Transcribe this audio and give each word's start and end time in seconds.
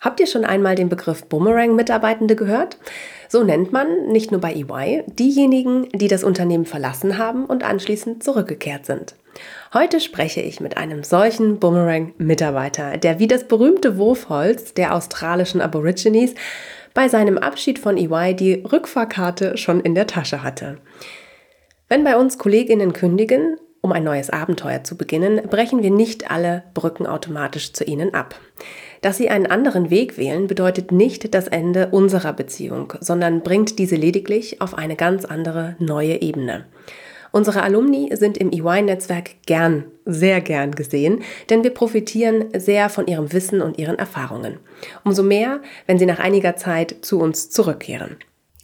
Habt 0.00 0.18
ihr 0.18 0.26
schon 0.26 0.46
einmal 0.46 0.76
den 0.76 0.88
Begriff 0.88 1.24
Boomerang-Mitarbeitende 1.26 2.34
gehört? 2.34 2.78
So 3.28 3.44
nennt 3.44 3.70
man 3.70 4.08
nicht 4.08 4.30
nur 4.30 4.40
bei 4.40 4.54
EY 4.54 5.04
diejenigen, 5.06 5.90
die 5.90 6.08
das 6.08 6.24
Unternehmen 6.24 6.64
verlassen 6.64 7.18
haben 7.18 7.44
und 7.44 7.62
anschließend 7.62 8.24
zurückgekehrt 8.24 8.86
sind. 8.86 9.14
Heute 9.74 10.00
spreche 10.00 10.40
ich 10.40 10.58
mit 10.58 10.78
einem 10.78 11.04
solchen 11.04 11.58
Boomerang-Mitarbeiter, 11.58 12.96
der 12.96 13.18
wie 13.18 13.28
das 13.28 13.44
berühmte 13.46 13.98
Wurfholz 13.98 14.72
der 14.72 14.94
australischen 14.94 15.60
Aborigines 15.60 16.34
bei 16.94 17.08
seinem 17.08 17.36
Abschied 17.36 17.78
von 17.78 17.98
EY 17.98 18.34
die 18.34 18.54
Rückfahrkarte 18.54 19.58
schon 19.58 19.80
in 19.80 19.94
der 19.94 20.06
Tasche 20.06 20.42
hatte. 20.42 20.78
Wenn 21.88 22.04
bei 22.04 22.16
uns 22.16 22.38
Kolleginnen 22.38 22.94
kündigen, 22.94 23.58
um 23.82 23.92
ein 23.92 24.04
neues 24.04 24.30
Abenteuer 24.30 24.82
zu 24.84 24.96
beginnen, 24.96 25.42
brechen 25.48 25.82
wir 25.82 25.90
nicht 25.90 26.30
alle 26.30 26.64
Brücken 26.74 27.06
automatisch 27.06 27.72
zu 27.72 27.84
ihnen 27.84 28.14
ab. 28.14 28.34
Dass 29.00 29.16
sie 29.16 29.30
einen 29.30 29.46
anderen 29.46 29.90
Weg 29.90 30.18
wählen, 30.18 30.46
bedeutet 30.46 30.92
nicht 30.92 31.34
das 31.34 31.48
Ende 31.48 31.88
unserer 31.88 32.34
Beziehung, 32.34 32.92
sondern 33.00 33.42
bringt 33.42 33.78
diese 33.78 33.96
lediglich 33.96 34.60
auf 34.60 34.76
eine 34.76 34.96
ganz 34.96 35.24
andere 35.24 35.76
neue 35.78 36.20
Ebene. 36.20 36.66
Unsere 37.32 37.62
Alumni 37.62 38.10
sind 38.16 38.36
im 38.38 38.50
EY-Netzwerk 38.50 39.42
gern, 39.46 39.84
sehr 40.04 40.40
gern 40.40 40.72
gesehen, 40.72 41.22
denn 41.48 41.62
wir 41.62 41.70
profitieren 41.70 42.46
sehr 42.56 42.90
von 42.90 43.06
ihrem 43.06 43.32
Wissen 43.32 43.62
und 43.62 43.78
ihren 43.78 43.98
Erfahrungen. 43.98 44.58
Umso 45.04 45.22
mehr, 45.22 45.60
wenn 45.86 45.98
sie 45.98 46.06
nach 46.06 46.18
einiger 46.18 46.56
Zeit 46.56 46.96
zu 47.02 47.20
uns 47.20 47.48
zurückkehren. 47.48 48.16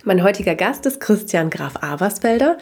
Mein 0.07 0.23
heutiger 0.23 0.55
Gast 0.55 0.87
ist 0.87 1.01
Christian 1.01 1.51
Graf 1.51 1.83
Aversfelder 1.83 2.59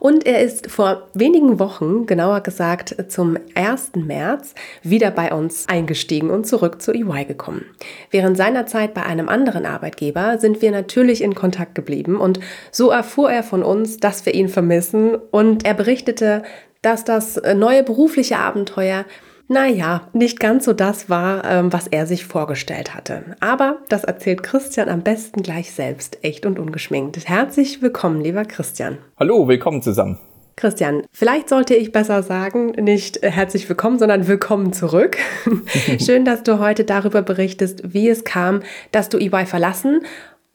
und 0.00 0.24
er 0.24 0.40
ist 0.40 0.70
vor 0.70 1.08
wenigen 1.12 1.58
Wochen, 1.58 2.06
genauer 2.06 2.40
gesagt 2.40 2.96
zum 3.08 3.36
1. 3.54 3.96
März, 3.96 4.54
wieder 4.82 5.10
bei 5.10 5.30
uns 5.30 5.68
eingestiegen 5.68 6.30
und 6.30 6.46
zurück 6.46 6.80
zu 6.80 6.94
EY 6.94 7.26
gekommen. 7.26 7.66
Während 8.10 8.38
seiner 8.38 8.64
Zeit 8.64 8.94
bei 8.94 9.02
einem 9.02 9.28
anderen 9.28 9.66
Arbeitgeber 9.66 10.38
sind 10.38 10.62
wir 10.62 10.70
natürlich 10.70 11.20
in 11.20 11.34
Kontakt 11.34 11.74
geblieben 11.74 12.16
und 12.16 12.40
so 12.72 12.88
erfuhr 12.88 13.30
er 13.30 13.42
von 13.42 13.62
uns, 13.62 13.98
dass 13.98 14.24
wir 14.24 14.34
ihn 14.34 14.48
vermissen 14.48 15.16
und 15.16 15.66
er 15.66 15.74
berichtete, 15.74 16.44
dass 16.80 17.04
das 17.04 17.38
neue 17.54 17.82
berufliche 17.82 18.38
Abenteuer 18.38 19.04
naja, 19.48 20.08
nicht 20.12 20.40
ganz 20.40 20.64
so 20.64 20.72
das 20.72 21.08
war, 21.08 21.44
ähm, 21.44 21.72
was 21.72 21.86
er 21.86 22.06
sich 22.06 22.24
vorgestellt 22.24 22.94
hatte. 22.94 23.36
Aber 23.40 23.78
das 23.88 24.04
erzählt 24.04 24.42
Christian 24.42 24.88
am 24.88 25.02
besten 25.02 25.42
gleich 25.42 25.70
selbst, 25.72 26.18
echt 26.22 26.46
und 26.46 26.58
ungeschminkt. 26.58 27.28
Herzlich 27.28 27.80
willkommen, 27.82 28.20
lieber 28.20 28.44
Christian. 28.44 28.98
Hallo, 29.18 29.46
willkommen 29.46 29.82
zusammen. 29.82 30.18
Christian, 30.56 31.02
vielleicht 31.12 31.50
sollte 31.50 31.74
ich 31.74 31.92
besser 31.92 32.22
sagen, 32.22 32.70
nicht 32.70 33.20
herzlich 33.22 33.68
willkommen, 33.68 33.98
sondern 33.98 34.26
willkommen 34.26 34.72
zurück. 34.72 35.18
Schön, 35.98 36.24
dass 36.24 36.42
du 36.42 36.58
heute 36.58 36.84
darüber 36.84 37.20
berichtest, 37.20 37.92
wie 37.92 38.08
es 38.08 38.24
kam, 38.24 38.62
dass 38.90 39.10
du 39.10 39.18
EY 39.18 39.44
verlassen 39.44 40.00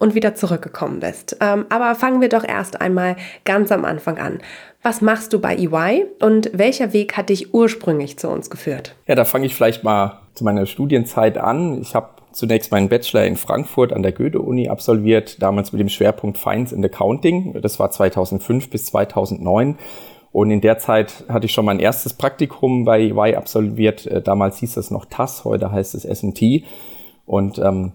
und 0.02 0.16
wieder 0.16 0.34
zurückgekommen 0.34 1.00
bist. 1.00 1.38
Ähm, 1.42 1.66
aber 1.70 1.94
fangen 1.94 2.22
wir 2.22 2.30
doch 2.30 2.44
erst 2.44 2.82
einmal 2.82 3.18
ganz 3.46 3.72
am 3.72 3.86
Anfang 3.86 4.18
an. 4.18 4.40
Was 4.82 5.02
machst 5.02 5.32
du 5.32 5.40
bei 5.40 5.56
EY 5.56 6.08
und 6.20 6.50
welcher 6.54 6.92
Weg 6.92 7.16
hat 7.18 7.30
dich 7.30 7.54
ursprünglich 7.54 8.18
zu 8.18 8.28
uns 8.28 8.50
geführt? 8.50 8.96
Ja, 9.06 9.14
da 9.14 9.26
fange 9.26 9.46
ich 9.46 9.54
vielleicht 9.54 9.84
mal 9.84 10.20
zu 10.34 10.44
meiner 10.44 10.66
Studienzeit 10.66 11.38
an. 11.38 11.80
Ich 11.84 11.94
habe 11.94 12.10
zunächst 12.32 12.72
meinen 12.72 12.90
Bachelor 12.90 13.26
in 13.26 13.36
Frankfurt 13.36 13.94
an 13.94 14.02
der 14.02 14.12
Goethe-Uni 14.12 14.70
absolviert, 14.70 15.40
damals 15.40 15.72
mit 15.72 15.80
dem 15.80 15.90
Schwerpunkt 15.90 16.40
Finance 16.40 16.76
and 16.76 16.84
Accounting. 16.84 17.62
Das 17.62 17.78
war 17.78 17.92
2005 17.92 18.72
bis 18.72 18.86
2009. 18.86 19.78
Und 20.32 20.50
in 20.50 20.62
der 20.62 20.80
Zeit 20.80 21.26
hatte 21.30 21.46
ich 21.46 21.54
schon 21.54 21.66
mein 21.66 21.80
erstes 21.80 22.16
Praktikum 22.16 22.86
bei 22.86 23.02
EY 23.02 23.36
absolviert. 23.36 24.08
Äh, 24.08 24.24
damals 24.24 24.58
hieß 24.58 24.78
es 24.78 24.90
noch 24.90 25.06
TAS, 25.06 25.46
heute 25.46 25.72
heißt 25.72 25.94
es 25.94 26.06
SMT. 26.06 26.64
Und 27.28 27.60
ähm, 27.60 27.92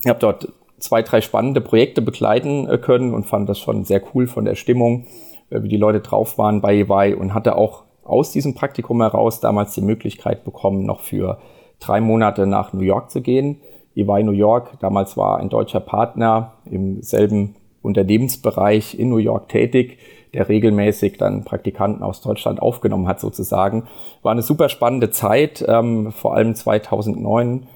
ich 0.00 0.08
habe 0.08 0.18
dort 0.18 0.48
zwei, 0.78 1.02
drei 1.02 1.20
spannende 1.20 1.60
Projekte 1.60 2.02
begleiten 2.02 2.68
äh, 2.68 2.78
können 2.78 3.14
und 3.14 3.26
fand 3.26 3.48
das 3.48 3.58
schon 3.58 3.84
sehr 3.84 4.02
cool 4.14 4.26
von 4.26 4.44
der 4.44 4.54
Stimmung 4.54 5.06
äh, 5.50 5.62
wie 5.62 5.68
die 5.68 5.76
Leute 5.76 6.00
drauf 6.00 6.38
waren 6.38 6.60
bei 6.60 6.74
EY 6.76 7.14
und 7.14 7.34
hatte 7.34 7.56
auch 7.56 7.84
aus 8.02 8.32
diesem 8.32 8.54
Praktikum 8.54 9.00
heraus 9.00 9.40
damals 9.40 9.74
die 9.74 9.80
Möglichkeit 9.80 10.44
bekommen, 10.44 10.84
noch 10.84 11.00
für 11.00 11.38
drei 11.80 12.00
Monate 12.00 12.46
nach 12.46 12.72
New 12.72 12.82
York 12.82 13.10
zu 13.10 13.22
gehen. 13.22 13.60
EY 13.96 14.24
New 14.24 14.32
York, 14.32 14.78
damals 14.80 15.16
war 15.16 15.38
ein 15.38 15.48
deutscher 15.48 15.80
Partner 15.80 16.52
im 16.66 17.02
selben 17.02 17.54
Unternehmensbereich 17.82 18.98
in 18.98 19.08
New 19.08 19.18
York 19.18 19.48
tätig, 19.48 19.98
der 20.32 20.48
regelmäßig 20.48 21.16
dann 21.16 21.44
Praktikanten 21.44 22.02
aus 22.02 22.20
Deutschland 22.20 22.60
aufgenommen 22.60 23.06
hat 23.06 23.20
sozusagen. 23.20 23.84
War 24.22 24.32
eine 24.32 24.42
super 24.42 24.68
spannende 24.68 25.10
Zeit, 25.10 25.64
ähm, 25.66 26.10
vor 26.12 26.34
allem 26.34 26.54
2009, 26.54 27.66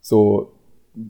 so 0.00 0.52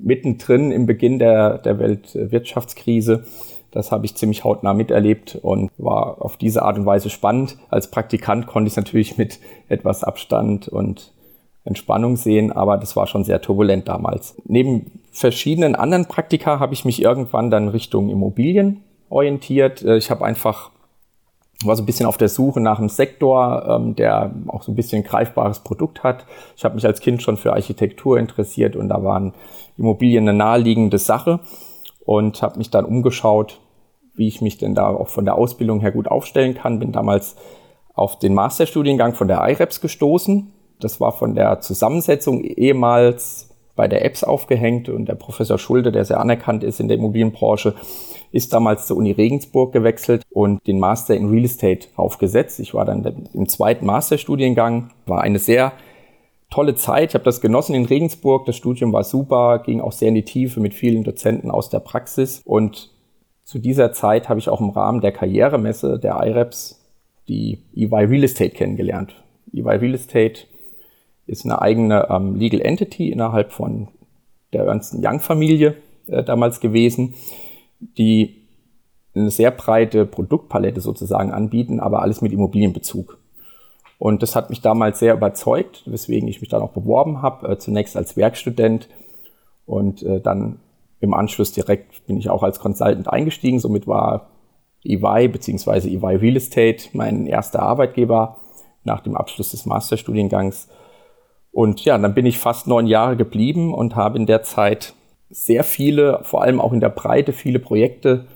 mittendrin 0.03 0.71
im 0.71 0.87
Beginn 0.87 1.19
der, 1.19 1.59
der 1.59 1.78
Weltwirtschaftskrise. 1.78 3.25
Das 3.71 3.93
habe 3.93 4.06
ich 4.06 4.15
ziemlich 4.15 4.44
hautnah 4.44 4.75
miterlebt 4.75 5.38
und 5.41 5.71
war 5.78 6.22
auf 6.22 6.37
diese 6.37 6.62
Art 6.62 6.78
und 6.78 6.87
Weise 6.87 7.10
spannend. 7.10 7.59
Als 7.69 7.91
Praktikant 7.91 8.47
konnte 8.47 8.69
ich 8.69 8.72
es 8.72 8.76
natürlich 8.76 9.19
mit 9.19 9.41
etwas 9.69 10.04
Abstand 10.04 10.69
und 10.69 11.12
Entspannung 11.65 12.16
sehen, 12.16 12.50
aber 12.50 12.78
das 12.78 12.97
war 12.97 13.06
schon 13.06 13.25
sehr 13.25 13.43
turbulent 13.43 13.88
damals. 13.88 14.37
Neben 14.47 15.00
verschiedenen 15.12 15.75
anderen 15.75 16.06
Praktika 16.06 16.60
habe 16.60 16.72
ich 16.72 16.84
mich 16.87 17.03
irgendwann 17.03 17.50
dann 17.50 17.69
Richtung 17.69 18.09
Immobilien 18.09 18.82
orientiert. 19.10 19.82
Äh, 19.82 19.99
ich 19.99 20.10
habe 20.10 20.25
einfach 20.25 20.70
war 21.65 21.75
so 21.75 21.83
ein 21.83 21.87
bisschen 21.87 22.07
auf 22.07 22.17
der 22.17 22.29
Suche 22.29 22.61
nach 22.61 22.79
einem 22.79 22.89
Sektor, 22.89 23.67
ähm, 23.69 23.97
der 23.97 24.33
auch 24.47 24.63
so 24.63 24.71
ein 24.71 24.77
bisschen 24.77 25.03
greifbares 25.03 25.61
Produkt 25.61 26.05
hat. 26.05 26.25
Ich 26.57 26.65
habe 26.65 26.77
mich 26.77 26.87
als 26.87 27.01
Kind 27.01 27.23
schon 27.23 27.37
für 27.37 27.53
Architektur 27.53 28.19
interessiert 28.19 28.77
und 28.77 28.89
da 28.89 29.03
waren 29.03 29.35
Immobilien 29.77 30.29
eine 30.29 30.39
naheliegende 30.39 30.99
Sache 30.99 31.41
und 32.05 32.43
habe 32.43 32.59
mich 32.59 32.71
dann 32.71 32.85
umgeschaut, 32.85 33.61
wie 34.15 34.29
ich 34.29 34.41
mich 34.41 34.59
denn 34.59 34.75
da 34.75 34.89
auch 34.89 35.09
von 35.09 35.25
der 35.25 35.35
Ausbildung 35.35 35.81
her 35.81 35.93
gut 35.93 36.09
aufstellen 36.09 36.55
kann. 36.55 36.79
Bin 36.79 36.93
damals 36.93 37.37
auf 37.95 38.19
den 38.19 38.35
Masterstudiengang 38.35 39.15
von 39.15 39.27
der 39.27 39.41
IREPS 39.49 39.81
gestoßen. 39.81 40.53
Das 40.81 41.01
war 41.01 41.13
von 41.13 41.35
der 41.35 41.61
Zusammensetzung 41.61 42.45
ehemals 42.45 43.49
bei 43.75 43.89
der 43.89 44.05
EPS 44.05 44.25
aufgehängt 44.25 44.89
und 44.89 45.07
der 45.07 45.15
Professor 45.15 45.59
Schulde, 45.59 45.93
der 45.93 46.05
sehr 46.05 46.21
anerkannt 46.21 46.65
ist 46.65 46.81
in 46.81 46.89
der 46.89 46.97
Immobilienbranche, 46.97 47.75
ist 48.31 48.53
damals 48.53 48.87
zur 48.87 48.97
Uni 48.97 49.12
Regensburg 49.12 49.72
gewechselt 49.72 50.22
und 50.31 50.66
den 50.66 50.78
Master 50.78 51.15
in 51.15 51.31
Real 51.31 51.44
Estate 51.44 51.89
aufgesetzt. 51.97 52.61
Ich 52.61 52.75
war 52.75 52.84
dann 52.84 53.28
im 53.33 53.49
zweiten 53.49 53.87
Masterstudiengang, 53.87 54.91
war 55.06 55.22
eine 55.22 55.39
sehr 55.39 55.72
tolle 56.50 56.75
Zeit. 56.75 57.11
Ich 57.11 57.15
habe 57.15 57.25
das 57.25 57.41
genossen 57.41 57.75
in 57.75 57.84
Regensburg. 57.84 58.47
Das 58.47 58.56
Studium 58.56 58.93
war 58.93 59.05
super, 59.05 59.61
ging 59.61 59.81
auch 59.81 59.93
sehr 59.93 60.09
in 60.09 60.15
die 60.15 60.25
Tiefe 60.25 60.61
mit 60.61 60.75
vielen 60.75 61.05
Dozenten 61.05 61.50
aus 61.50 61.69
der 61.69 61.81
Praxis. 61.81 62.41
Und 62.44 62.91
zu 63.44 63.59
dieser 63.59 63.93
Zeit 63.93 64.28
habe 64.28 64.41
ich 64.41 64.49
auch 64.49 64.61
im 64.61 64.71
Rahmen 64.71 65.00
der 65.00 65.12
Karrieremesse 65.12 65.99
der 65.99 66.21
IREPS 66.22 66.84
die 67.28 67.59
EY 67.75 68.05
Real 68.05 68.25
Estate 68.25 68.50
kennengelernt. 68.50 69.15
EY 69.53 69.62
Real 69.62 69.94
Estate 69.94 70.41
ist 71.26 71.44
eine 71.44 71.61
eigene 71.61 72.08
ähm, 72.11 72.37
Legal 72.37 72.61
Entity 72.61 73.11
innerhalb 73.11 73.53
von 73.53 73.88
der 74.53 74.64
Ernst 74.64 74.94
Young 74.99 75.20
Familie 75.20 75.76
äh, 76.08 76.25
damals 76.25 76.61
gewesen, 76.61 77.14
die 77.81 78.47
eine 79.15 79.31
sehr 79.31 79.51
breite 79.51 80.07
Produktpalette 80.07 80.81
sozusagen 80.81 81.33
anbieten, 81.33 81.81
aber 81.81 82.03
alles 82.03 82.21
mit 82.21 82.33
Immobilienbezug. 82.33 83.19
Und 83.99 84.23
das 84.23 84.37
hat 84.37 84.49
mich 84.51 84.61
damals 84.61 85.01
sehr 85.01 85.15
überzeugt, 85.15 85.83
weswegen 85.87 86.29
ich 86.29 86.41
mich 86.41 86.51
dann 86.51 86.63
auch 86.63 86.71
beworben 86.71 87.21
habe, 87.21 87.49
äh, 87.49 87.59
zunächst 87.59 87.97
als 87.97 88.17
Werkstudent 88.17 88.89
und 89.67 90.03
äh, 90.03 90.21
dann 90.21 90.61
im 91.01 91.15
Anschluss 91.15 91.53
direkt 91.53 92.07
bin 92.07 92.17
ich 92.17 92.31
auch 92.31 92.43
als 92.43 92.61
Consultant 92.61 93.09
eingestiegen. 93.09 93.61
Somit 93.61 93.87
war 93.87 94.29
EY 94.85 95.29
bzw. 95.29 95.89
EY 95.89 96.17
Real 96.17 96.37
Estate 96.37 96.89
mein 96.93 97.27
erster 97.27 97.63
Arbeitgeber 97.63 98.37
nach 98.85 99.01
dem 99.01 99.17
Abschluss 99.17 99.51
des 99.51 99.67
Masterstudiengangs. 99.67 100.69
Und 101.53 101.85
ja, 101.85 101.99
dann 101.99 102.15
bin 102.15 102.27
ich 102.27 102.39
fast 102.39 102.67
neun 102.67 102.87
Jahre 102.87 103.17
geblieben 103.17 103.75
und 103.75 103.97
habe 103.97 104.19
in 104.19 104.27
der 104.27 104.43
Zeit 104.43 104.95
sehr 105.31 105.65
viele, 105.65 106.21
vor 106.23 106.43
allem 106.43 106.61
auch 106.61 106.73
in 106.73 106.81
der 106.81 106.89
Breite, 106.89 107.33
viele 107.33 107.59
Projekte 107.59 108.27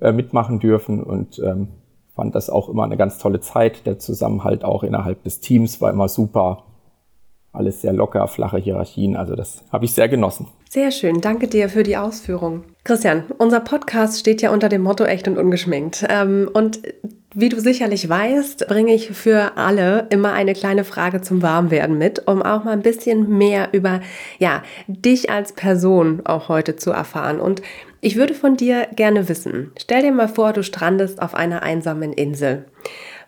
äh, 0.00 0.12
mitmachen 0.12 0.60
dürfen 0.60 1.02
und 1.02 1.38
ähm, 1.40 1.68
fand 2.14 2.34
das 2.34 2.50
auch 2.50 2.68
immer 2.68 2.84
eine 2.84 2.96
ganz 2.96 3.18
tolle 3.18 3.40
Zeit. 3.40 3.86
Der 3.86 3.98
Zusammenhalt 3.98 4.64
auch 4.64 4.82
innerhalb 4.82 5.22
des 5.24 5.40
Teams 5.40 5.80
war 5.80 5.90
immer 5.90 6.08
super. 6.08 6.64
Alles 7.52 7.80
sehr 7.80 7.92
locker, 7.92 8.26
flache 8.28 8.58
Hierarchien. 8.58 9.16
Also 9.16 9.34
das 9.34 9.64
habe 9.72 9.84
ich 9.84 9.94
sehr 9.94 10.08
genossen. 10.08 10.48
Sehr 10.68 10.90
schön, 10.90 11.20
danke 11.20 11.48
dir 11.48 11.68
für 11.68 11.82
die 11.82 11.96
Ausführung. 11.96 12.64
Christian, 12.84 13.24
unser 13.38 13.60
Podcast 13.60 14.20
steht 14.20 14.42
ja 14.42 14.50
unter 14.50 14.68
dem 14.68 14.82
Motto 14.82 15.04
echt 15.04 15.26
und 15.28 15.38
ungeschminkt. 15.38 16.06
Ähm, 16.08 16.48
und 16.52 16.80
wie 17.34 17.50
du 17.50 17.60
sicherlich 17.60 18.08
weißt, 18.08 18.68
bringe 18.68 18.94
ich 18.94 19.10
für 19.10 19.56
alle 19.56 20.06
immer 20.10 20.32
eine 20.32 20.54
kleine 20.54 20.84
Frage 20.84 21.20
zum 21.20 21.42
Warmwerden 21.42 21.96
mit, 21.96 22.26
um 22.26 22.42
auch 22.42 22.64
mal 22.64 22.72
ein 22.72 22.82
bisschen 22.82 23.28
mehr 23.36 23.68
über 23.72 24.00
ja, 24.38 24.62
dich 24.86 25.30
als 25.30 25.52
Person 25.52 26.22
auch 26.24 26.48
heute 26.48 26.76
zu 26.76 26.90
erfahren. 26.90 27.38
Und 27.40 27.62
ich 28.00 28.16
würde 28.16 28.34
von 28.34 28.56
dir 28.56 28.88
gerne 28.94 29.28
wissen, 29.28 29.72
stell 29.78 30.02
dir 30.02 30.12
mal 30.12 30.28
vor, 30.28 30.52
du 30.52 30.62
strandest 30.62 31.20
auf 31.20 31.34
einer 31.34 31.62
einsamen 31.62 32.12
Insel. 32.12 32.64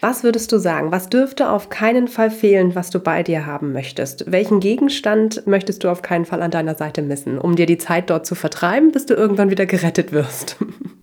Was 0.01 0.25
würdest 0.25 0.51
du 0.51 0.59
sagen? 0.59 0.93
Was 0.93 1.11
dürfte 1.11 1.51
auf 1.51 1.69
keinen 1.69 2.09
Fall 2.09 2.31
fehlen, 2.31 2.75
was 2.75 2.89
du 2.91 3.01
bei 3.01 3.23
dir 3.23 3.45
haben 3.45 3.73
möchtest? 3.73 4.31
Welchen 4.31 4.61
Gegenstand 4.61 5.47
möchtest 5.47 5.85
du 5.85 5.91
auf 5.91 6.01
keinen 6.01 6.25
Fall 6.25 6.43
an 6.43 6.51
deiner 6.51 6.75
Seite 6.75 7.03
missen, 7.03 7.39
um 7.39 7.55
dir 7.55 7.67
die 7.67 7.77
Zeit 7.77 8.09
dort 8.09 8.25
zu 8.25 8.35
vertreiben, 8.35 8.93
bis 8.93 9.05
du 9.05 9.15
irgendwann 9.15 9.51
wieder 9.51 9.67
gerettet 9.67 10.13
wirst? 10.13 10.57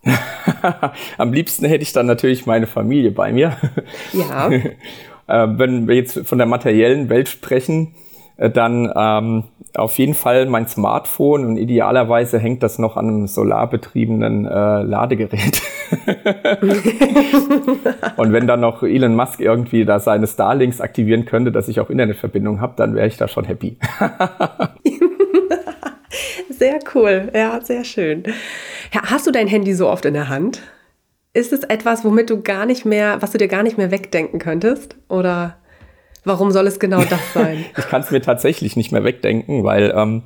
Am 1.17 1.31
liebsten 1.31 1.65
hätte 1.65 1.83
ich 1.83 1.94
dann 1.94 2.07
natürlich 2.07 2.47
meine 2.47 2.65
Familie 2.65 3.11
bei 3.11 3.31
mir. 3.31 3.57
Ja. 4.13 4.49
Äh, 5.29 5.45
wenn 5.57 5.89
wir 5.89 5.95
jetzt 5.95 6.19
von 6.19 6.38
der 6.38 6.47
materiellen 6.47 7.09
Welt 7.09 7.27
sprechen, 7.27 7.94
dann 8.37 8.91
ähm, 8.95 9.45
auf 9.75 9.97
jeden 9.97 10.13
Fall 10.13 10.45
mein 10.45 10.67
Smartphone 10.67 11.45
und 11.45 11.57
idealerweise 11.57 12.39
hängt 12.39 12.63
das 12.63 12.79
noch 12.79 12.97
an 12.97 13.07
einem 13.07 13.27
solarbetriebenen 13.27 14.45
äh, 14.45 14.81
Ladegerät. 14.83 15.61
und 18.17 18.33
wenn 18.33 18.47
dann 18.47 18.59
noch 18.59 18.83
Elon 18.83 19.15
Musk 19.15 19.39
irgendwie 19.39 19.85
da 19.85 19.99
seine 19.99 20.27
Starlinks 20.27 20.81
aktivieren 20.81 21.25
könnte, 21.25 21.51
dass 21.51 21.67
ich 21.67 21.79
auch 21.79 21.89
Internetverbindung 21.89 22.61
habe, 22.61 22.73
dann 22.75 22.93
wäre 22.95 23.07
ich 23.07 23.17
da 23.17 23.27
schon 23.27 23.45
happy. 23.45 23.77
sehr 26.49 26.79
cool, 26.93 27.31
ja, 27.33 27.59
sehr 27.61 27.83
schön. 27.83 28.23
Hast 28.93 29.25
du 29.27 29.31
dein 29.31 29.47
Handy 29.47 29.73
so 29.73 29.89
oft 29.89 30.05
in 30.05 30.13
der 30.13 30.29
Hand? 30.29 30.61
Ist 31.33 31.51
es 31.53 31.63
etwas, 31.63 32.05
womit 32.05 32.29
du 32.29 32.41
gar 32.41 32.65
nicht 32.65 32.85
mehr, 32.85 33.21
was 33.21 33.31
du 33.31 33.37
dir 33.37 33.47
gar 33.47 33.63
nicht 33.63 33.77
mehr 33.77 33.91
wegdenken 33.91 34.39
könntest? 34.39 34.97
Oder 35.07 35.57
Warum 36.27 36.51
soll 36.51 36.68
es 36.68 36.79
genau 36.79 37.01
das 37.01 37.21
sein? 37.33 37.65
ich 37.77 37.88
kann 37.88 38.01
es 38.01 38.12
mir 38.12 38.21
tatsächlich 38.21 38.75
nicht 38.75 38.91
mehr 38.91 39.03
wegdenken, 39.03 39.63
weil 39.63 39.94
ähm, 39.95 40.24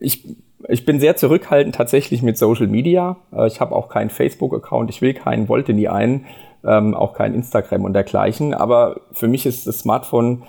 ich, 0.00 0.24
ich 0.68 0.84
bin 0.84 1.00
sehr 1.00 1.16
zurückhaltend 1.16 1.74
tatsächlich 1.74 2.22
mit 2.22 2.38
Social 2.38 2.66
Media. 2.66 3.16
Äh, 3.32 3.46
ich 3.46 3.60
habe 3.60 3.74
auch 3.74 3.88
keinen 3.88 4.10
Facebook-Account, 4.10 4.90
ich 4.90 5.02
will 5.02 5.14
keinen, 5.14 5.48
wollte 5.48 5.74
nie 5.74 5.88
einen, 5.88 6.26
ähm, 6.64 6.94
auch 6.94 7.12
kein 7.12 7.34
Instagram 7.34 7.84
und 7.84 7.92
dergleichen. 7.92 8.54
Aber 8.54 9.02
für 9.12 9.28
mich 9.28 9.46
ist 9.46 9.66
das 9.66 9.80
Smartphone 9.80 10.44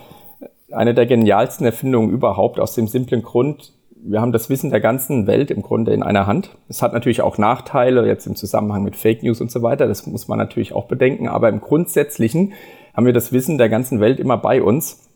eine 0.72 0.94
der 0.94 1.06
genialsten 1.06 1.66
Erfindungen 1.66 2.10
überhaupt 2.10 2.60
aus 2.60 2.74
dem 2.74 2.88
simplen 2.88 3.24
Grund, 3.24 3.74
wir 4.02 4.22
haben 4.22 4.32
das 4.32 4.50
Wissen 4.50 4.70
der 4.70 4.80
ganzen 4.80 5.28
Welt 5.28 5.52
im 5.52 5.62
Grunde 5.62 5.94
in 5.94 6.04
einer 6.04 6.28
Hand. 6.28 6.56
Es 6.70 6.82
hat 6.82 6.94
natürlich 6.94 7.22
auch 7.22 7.38
Nachteile, 7.38 8.06
jetzt 8.08 8.28
im 8.28 8.36
Zusammenhang 8.36 8.84
mit 8.84 8.96
Fake 8.96 9.24
News 9.24 9.42
und 9.42 9.52
so 9.52 9.62
weiter. 9.64 9.88
Das 9.88 10.06
muss 10.06 10.28
man 10.28 10.38
natürlich 10.38 10.74
auch 10.74 10.86
bedenken. 10.86 11.28
Aber 11.28 11.50
im 11.50 11.62
Grundsätzlichen 11.62 12.54
haben 12.98 13.06
wir 13.06 13.14
das 13.14 13.32
Wissen 13.32 13.60
der 13.60 13.70
ganzen 13.70 14.00
Welt 14.00 14.20
immer 14.20 14.38
bei 14.38 14.62
uns 14.62 15.08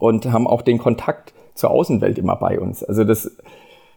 und 0.00 0.30
haben 0.32 0.48
auch 0.48 0.62
den 0.62 0.78
Kontakt 0.78 1.32
zur 1.54 1.70
Außenwelt 1.70 2.18
immer 2.18 2.34
bei 2.34 2.58
uns. 2.58 2.82
Also 2.82 3.04
das, 3.04 3.36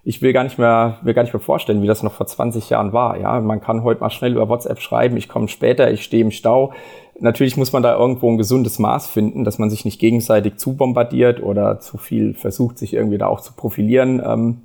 ich 0.04 0.22
will 0.22 0.34
gar 0.34 0.44
nicht 0.44 0.60
mehr, 0.60 1.00
will 1.02 1.16
gar 1.16 1.24
nicht 1.24 1.34
mehr 1.34 1.42
vorstellen, 1.42 1.82
wie 1.82 1.88
das 1.88 2.04
noch 2.04 2.14
vor 2.14 2.28
20 2.28 2.70
Jahren 2.70 2.94
war. 2.94 3.20
Ja, 3.20 3.42
man 3.42 3.60
kann 3.60 3.84
heute 3.84 4.02
mal 4.02 4.12
schnell 4.12 4.34
über 4.34 4.48
WhatsApp 4.48 4.80
schreiben, 4.80 5.18
ich 5.18 5.28
komme 5.28 5.48
später, 5.48 5.90
ich 5.92 6.04
stehe 6.04 6.24
im 6.24 6.30
Stau. 6.30 6.74
Natürlich 7.20 7.58
muss 7.58 7.74
man 7.74 7.82
da 7.82 7.98
irgendwo 7.98 8.30
ein 8.30 8.38
gesundes 8.38 8.78
Maß 8.78 9.08
finden, 9.08 9.44
dass 9.44 9.58
man 9.58 9.72
sich 9.72 9.84
nicht 9.84 10.00
gegenseitig 10.00 10.58
zu 10.58 10.76
bombardiert 10.76 11.42
oder 11.42 11.80
zu 11.80 11.98
viel 11.98 12.36
versucht, 12.36 12.78
sich 12.78 12.94
irgendwie 12.94 13.18
da 13.18 13.26
auch 13.26 13.42
zu 13.42 13.54
profilieren 13.54 14.22
ähm, 14.24 14.62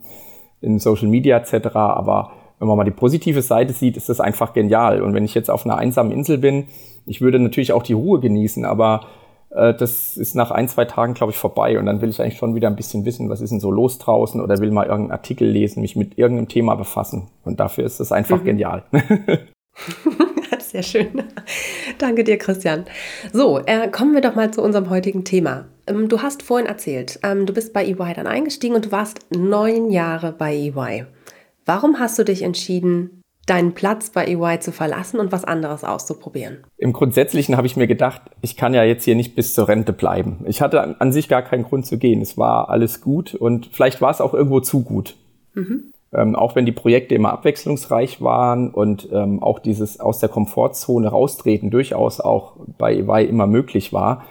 in 0.60 0.78
Social 0.78 1.08
Media 1.08 1.38
etc. 1.38 1.75
Aber 1.75 2.32
wenn 2.62 2.68
man 2.68 2.76
mal 2.76 2.84
die 2.84 2.92
positive 2.92 3.42
Seite 3.42 3.72
sieht, 3.72 3.96
ist 3.96 4.08
das 4.08 4.20
einfach 4.20 4.52
genial. 4.52 5.02
Und 5.02 5.14
wenn 5.14 5.24
ich 5.24 5.34
jetzt 5.34 5.50
auf 5.50 5.66
einer 5.66 5.78
einsamen 5.78 6.12
Insel 6.12 6.38
bin, 6.38 6.68
ich 7.06 7.20
würde 7.20 7.40
natürlich 7.40 7.72
auch 7.72 7.82
die 7.82 7.92
Ruhe 7.92 8.20
genießen, 8.20 8.64
aber 8.64 9.00
äh, 9.50 9.74
das 9.74 10.16
ist 10.16 10.36
nach 10.36 10.52
ein, 10.52 10.68
zwei 10.68 10.84
Tagen, 10.84 11.14
glaube 11.14 11.32
ich, 11.32 11.38
vorbei. 11.38 11.76
Und 11.76 11.86
dann 11.86 12.00
will 12.00 12.08
ich 12.08 12.22
eigentlich 12.22 12.38
schon 12.38 12.54
wieder 12.54 12.68
ein 12.68 12.76
bisschen 12.76 13.04
wissen, 13.04 13.28
was 13.28 13.40
ist 13.40 13.50
denn 13.50 13.58
so 13.58 13.72
los 13.72 13.98
draußen 13.98 14.40
oder 14.40 14.58
will 14.58 14.70
mal 14.70 14.86
irgendeinen 14.86 15.10
Artikel 15.10 15.48
lesen, 15.48 15.80
mich 15.80 15.96
mit 15.96 16.16
irgendeinem 16.18 16.46
Thema 16.46 16.76
befassen. 16.76 17.26
Und 17.44 17.58
dafür 17.58 17.82
ist 17.82 17.98
das 17.98 18.12
einfach 18.12 18.38
mhm. 18.38 18.44
genial. 18.44 18.84
Sehr 20.60 20.84
schön. 20.84 21.24
Danke 21.98 22.22
dir, 22.22 22.38
Christian. 22.38 22.84
So, 23.32 23.58
äh, 23.58 23.88
kommen 23.88 24.14
wir 24.14 24.20
doch 24.20 24.36
mal 24.36 24.52
zu 24.52 24.62
unserem 24.62 24.88
heutigen 24.88 25.24
Thema. 25.24 25.64
Ähm, 25.88 26.08
du 26.08 26.22
hast 26.22 26.44
vorhin 26.44 26.68
erzählt, 26.68 27.18
ähm, 27.24 27.44
du 27.44 27.52
bist 27.52 27.72
bei 27.72 27.84
EY 27.84 28.14
dann 28.14 28.28
eingestiegen 28.28 28.76
und 28.76 28.86
du 28.86 28.92
warst 28.92 29.26
neun 29.34 29.90
Jahre 29.90 30.30
bei 30.30 30.54
EY. 30.54 31.06
Warum 31.64 31.98
hast 31.98 32.18
du 32.18 32.24
dich 32.24 32.42
entschieden, 32.42 33.22
deinen 33.46 33.74
Platz 33.74 34.10
bei 34.10 34.26
EY 34.26 34.60
zu 34.60 34.72
verlassen 34.72 35.18
und 35.18 35.32
was 35.32 35.44
anderes 35.44 35.84
auszuprobieren? 35.84 36.58
Im 36.76 36.92
Grundsätzlichen 36.92 37.56
habe 37.56 37.66
ich 37.66 37.76
mir 37.76 37.86
gedacht, 37.86 38.22
ich 38.40 38.56
kann 38.56 38.74
ja 38.74 38.84
jetzt 38.84 39.04
hier 39.04 39.16
nicht 39.16 39.34
bis 39.34 39.54
zur 39.54 39.68
Rente 39.68 39.92
bleiben. 39.92 40.44
Ich 40.46 40.60
hatte 40.60 41.00
an 41.00 41.12
sich 41.12 41.28
gar 41.28 41.42
keinen 41.42 41.64
Grund 41.64 41.86
zu 41.86 41.98
gehen. 41.98 42.20
Es 42.20 42.38
war 42.38 42.68
alles 42.68 43.00
gut 43.00 43.34
und 43.34 43.70
vielleicht 43.72 44.00
war 44.00 44.10
es 44.10 44.20
auch 44.20 44.34
irgendwo 44.34 44.60
zu 44.60 44.82
gut. 44.82 45.16
Mhm. 45.54 45.92
Ähm, 46.14 46.36
auch 46.36 46.54
wenn 46.54 46.66
die 46.66 46.72
Projekte 46.72 47.14
immer 47.14 47.32
abwechslungsreich 47.32 48.20
waren 48.20 48.70
und 48.70 49.08
ähm, 49.12 49.42
auch 49.42 49.58
dieses 49.58 49.98
aus 49.98 50.18
der 50.18 50.28
Komfortzone 50.28 51.08
raustreten 51.08 51.70
durchaus 51.70 52.20
auch 52.20 52.56
bei 52.78 52.94
EY 52.94 53.24
immer 53.24 53.46
möglich 53.46 53.92
war, 53.92 54.24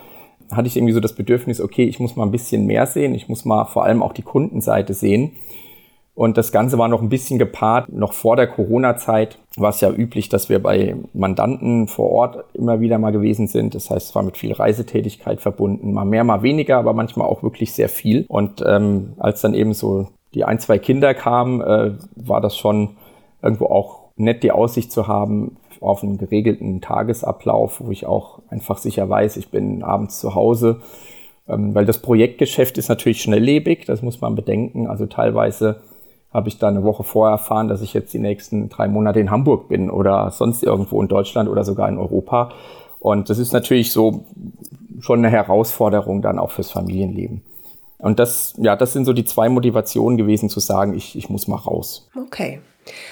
hatte 0.52 0.68
ich 0.68 0.78
irgendwie 0.78 0.94
so 0.94 1.00
das 1.00 1.16
Bedürfnis, 1.16 1.60
okay, 1.60 1.86
ich 1.86 2.00
muss 2.00 2.16
mal 2.16 2.26
ein 2.26 2.32
bisschen 2.32 2.66
mehr 2.66 2.86
sehen, 2.86 3.16
ich 3.16 3.30
muss 3.30 3.46
mal 3.46 3.66
vor 3.66 3.86
allem 3.86 4.04
auch 4.04 4.14
die 4.14 4.22
Kundenseite 4.22 4.94
sehen 4.94 5.32
und 6.22 6.38
das 6.38 6.52
Ganze 6.52 6.78
war 6.78 6.88
noch 6.88 7.02
ein 7.02 7.10
bisschen 7.10 7.40
gepaart. 7.40 7.92
Noch 7.92 8.14
vor 8.14 8.36
der 8.36 8.46
Corona-Zeit 8.46 9.40
war 9.58 9.72
es 9.72 9.82
ja 9.82 9.90
üblich, 9.90 10.30
dass 10.30 10.50
wir 10.50 10.62
bei 10.62 10.96
Mandanten 11.16 11.88
vor 11.88 12.12
Ort 12.12 12.44
immer 12.54 12.80
wieder 12.80 13.00
mal 13.00 13.12
gewesen 13.12 13.48
sind. 13.48 13.74
Das 13.74 13.90
heißt, 13.90 14.10
es 14.10 14.14
war 14.14 14.22
mit 14.22 14.38
viel 14.38 14.54
Reisetätigkeit 14.54 15.42
verbunden, 15.42 15.94
mal 15.94 16.06
mehr, 16.06 16.24
mal 16.24 16.44
weniger, 16.44 16.78
aber 16.78 16.94
manchmal 16.94 17.26
auch 17.26 17.42
wirklich 17.42 17.74
sehr 17.74 17.90
viel. 17.90 18.26
Und 18.28 18.64
ähm, 18.64 19.14
als 19.18 19.42
dann 19.42 19.56
eben 19.56 19.74
so 19.74 20.10
die 20.36 20.44
ein, 20.44 20.60
zwei 20.60 20.78
Kinder 20.78 21.16
kamen, 21.16 21.60
äh, 21.60 21.94
war 22.16 22.40
das 22.40 22.56
schon 22.56 22.98
irgendwo 23.42 23.66
auch 23.66 24.10
nett, 24.16 24.44
die 24.44 24.52
Aussicht 24.52 24.92
zu 24.92 25.08
haben 25.08 25.58
auf 25.80 26.04
einen 26.04 26.20
geregelten 26.20 26.82
Tagesablauf, 26.82 27.82
wo 27.84 27.90
ich 27.90 28.06
auch 28.06 28.44
einfach 28.52 28.78
sicher 28.78 29.10
weiß, 29.10 29.38
ich 29.38 29.50
bin 29.50 29.82
abends 29.82 30.20
zu 30.20 30.36
Hause. 30.36 30.82
Ähm, 31.50 31.74
weil 31.74 31.86
das 31.86 31.98
Projektgeschäft 31.98 32.78
ist 32.78 32.90
natürlich 32.90 33.24
schnelllebig, 33.24 33.86
das 33.86 34.04
muss 34.04 34.22
man 34.22 34.36
bedenken. 34.36 34.86
Also 34.86 35.08
teilweise 35.08 35.82
habe 36.34 36.50
ich 36.50 36.58
da 36.58 36.68
eine 36.68 36.84
Woche 36.84 37.04
vorher 37.04 37.34
erfahren, 37.34 37.68
dass 37.68 37.82
ich 37.82 37.94
jetzt 37.94 38.14
die 38.14 38.20
nächsten 38.20 38.70
drei 38.70 38.88
Monate 38.88 39.20
in 39.20 39.32
Hamburg 39.32 39.68
bin 39.68 39.90
oder 39.90 40.32
sonst 40.32 40.64
irgendwo 40.64 41.02
in 41.02 41.08
Deutschland 41.08 41.50
oder 41.50 41.64
sogar 41.64 41.90
in 41.90 41.98
Europa. 41.98 42.52
Und 43.00 43.30
das 43.30 43.38
ist 43.38 43.52
natürlich 43.52 43.92
so 43.92 44.24
schon 45.00 45.20
eine 45.20 45.30
Herausforderung 45.30 46.22
dann 46.22 46.40
auch 46.40 46.52
fürs 46.52 46.72
Familienleben. 46.72 47.42
Und 47.98 48.20
das, 48.20 48.54
ja, 48.58 48.76
das 48.76 48.94
sind 48.94 49.06
so 49.06 49.14
die 49.14 49.26
zwei 49.26 49.50
Motivationen 49.50 50.18
gewesen, 50.18 50.50
zu 50.50 50.60
sagen, 50.60 50.96
ich, 50.96 51.16
ich 51.16 51.30
muss 51.30 51.48
mal 51.48 51.58
raus. 51.58 52.10
Okay. 52.16 52.60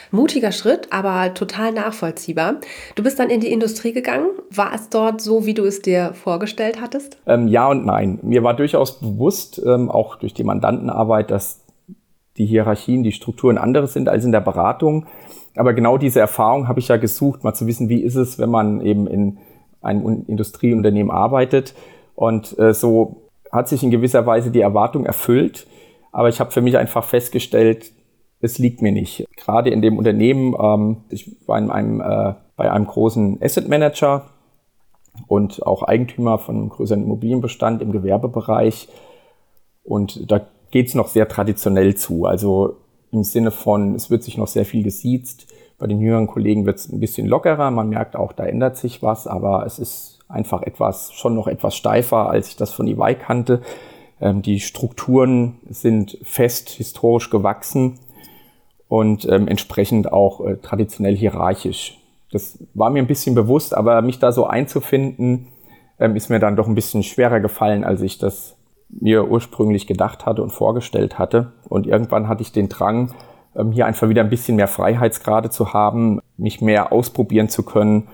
Mutiger 0.09 0.51
Schritt, 0.51 0.91
aber 0.91 1.35
total 1.35 1.71
nachvollziehbar. 1.71 2.55
Du 2.95 3.03
bist 3.03 3.19
dann 3.19 3.29
in 3.29 3.39
die 3.39 3.51
Industrie 3.51 3.93
gegangen. 3.93 4.29
War 4.49 4.73
es 4.73 4.89
dort 4.89 5.21
so, 5.21 5.45
wie 5.45 5.53
du 5.53 5.63
es 5.63 5.83
dir 5.83 6.13
vorgestellt 6.15 6.81
hattest? 6.81 7.17
Ähm, 7.27 7.47
ja 7.47 7.69
und 7.69 7.85
nein. 7.85 8.17
Mir 8.23 8.43
war 8.43 8.55
durchaus 8.55 8.99
bewusst, 8.99 9.61
ähm, 9.63 9.91
auch 9.91 10.15
durch 10.15 10.33
die 10.33 10.43
Mandantenarbeit, 10.43 11.29
dass 11.29 11.59
die 12.39 12.45
Hierarchien, 12.45 13.03
die 13.03 13.11
Strukturen 13.11 13.57
andere 13.57 13.87
sind 13.87 14.09
als 14.09 14.25
in 14.25 14.31
der 14.31 14.39
Beratung. 14.39 15.05
Aber 15.55 15.73
genau 15.73 15.97
diese 15.97 16.19
Erfahrung 16.19 16.67
habe 16.67 16.79
ich 16.79 16.87
ja 16.87 16.97
gesucht, 16.97 17.43
mal 17.43 17.53
zu 17.53 17.67
wissen, 17.67 17.89
wie 17.89 18.01
ist 18.01 18.15
es, 18.15 18.39
wenn 18.39 18.49
man 18.49 18.81
eben 18.81 19.05
in 19.07 19.37
einem 19.81 20.25
Industrieunternehmen 20.27 21.11
arbeitet. 21.11 21.75
Und 22.15 22.57
äh, 22.57 22.73
so 22.73 23.29
hat 23.51 23.67
sich 23.67 23.83
in 23.83 23.91
gewisser 23.91 24.25
Weise 24.25 24.51
die 24.51 24.61
Erwartung 24.61 25.05
erfüllt. 25.05 25.67
Aber 26.11 26.29
ich 26.29 26.39
habe 26.39 26.51
für 26.51 26.61
mich 26.61 26.77
einfach 26.77 27.03
festgestellt, 27.03 27.91
es 28.41 28.57
liegt 28.57 28.81
mir 28.81 28.91
nicht. 28.91 29.27
Gerade 29.35 29.69
in 29.69 29.81
dem 29.81 29.97
Unternehmen, 29.97 30.55
ähm, 30.59 30.97
ich 31.09 31.35
war 31.45 31.57
in 31.57 31.69
einem, 31.69 31.99
äh, 32.01 32.33
bei 32.55 32.71
einem 32.71 32.87
großen 32.87 33.41
Asset 33.41 33.67
Manager 33.67 34.25
und 35.27 35.65
auch 35.65 35.83
Eigentümer 35.83 36.39
von 36.39 36.55
einem 36.55 36.69
größeren 36.69 37.03
Immobilienbestand 37.03 37.81
im 37.81 37.91
Gewerbebereich. 37.91 38.87
Und 39.83 40.31
da 40.31 40.41
geht 40.71 40.87
es 40.87 40.95
noch 40.95 41.07
sehr 41.07 41.27
traditionell 41.27 41.95
zu. 41.95 42.25
Also 42.25 42.77
im 43.11 43.23
Sinne 43.23 43.51
von, 43.51 43.95
es 43.95 44.09
wird 44.09 44.23
sich 44.23 44.37
noch 44.37 44.47
sehr 44.47 44.65
viel 44.65 44.83
gesiezt. 44.83 45.47
Bei 45.77 45.87
den 45.87 45.99
jüngeren 45.99 46.27
Kollegen 46.27 46.65
wird 46.65 46.77
es 46.77 46.89
ein 46.89 46.99
bisschen 46.99 47.27
lockerer. 47.27 47.71
Man 47.71 47.89
merkt 47.89 48.15
auch, 48.15 48.33
da 48.33 48.45
ändert 48.45 48.77
sich 48.77 49.01
was, 49.01 49.27
aber 49.27 49.65
es 49.65 49.79
ist 49.79 50.19
einfach 50.27 50.61
etwas, 50.61 51.11
schon 51.13 51.35
noch 51.35 51.47
etwas 51.47 51.75
steifer, 51.75 52.29
als 52.29 52.49
ich 52.49 52.55
das 52.55 52.71
von 52.71 52.87
EY 52.87 53.15
kannte. 53.15 53.61
Ähm, 54.21 54.41
die 54.41 54.59
Strukturen 54.59 55.57
sind 55.69 56.17
fest, 56.21 56.69
historisch 56.69 57.29
gewachsen 57.29 57.99
und 58.87 59.27
ähm, 59.29 59.47
entsprechend 59.47 60.11
auch 60.11 60.45
äh, 60.45 60.57
traditionell 60.57 61.15
hierarchisch. 61.15 61.97
Das 62.31 62.59
war 62.73 62.91
mir 62.91 62.99
ein 62.99 63.07
bisschen 63.07 63.33
bewusst, 63.33 63.73
aber 63.73 64.01
mich 64.01 64.19
da 64.19 64.31
so 64.31 64.45
einzufinden, 64.45 65.47
ähm, 65.99 66.15
ist 66.15 66.29
mir 66.29 66.39
dann 66.39 66.55
doch 66.55 66.67
ein 66.67 66.75
bisschen 66.75 67.01
schwerer 67.01 67.39
gefallen, 67.39 67.83
als 67.83 68.01
ich 68.01 68.19
das 68.19 68.55
mir 68.89 69.29
ursprünglich 69.29 69.87
gedacht 69.87 70.25
hatte 70.25 70.41
und 70.43 70.51
vorgestellt 70.51 71.19
hatte. 71.19 71.53
Und 71.67 71.87
irgendwann 71.87 72.27
hatte 72.27 72.41
ich 72.41 72.51
den 72.51 72.69
Drang, 72.69 73.13
ähm, 73.55 73.71
hier 73.71 73.85
einfach 73.85 74.09
wieder 74.09 74.23
ein 74.23 74.29
bisschen 74.29 74.55
mehr 74.55 74.67
Freiheitsgrade 74.67 75.49
zu 75.49 75.73
haben, 75.73 76.19
mich 76.37 76.61
mehr 76.61 76.91
ausprobieren 76.91 77.49
zu 77.49 77.63
können. 77.63 78.07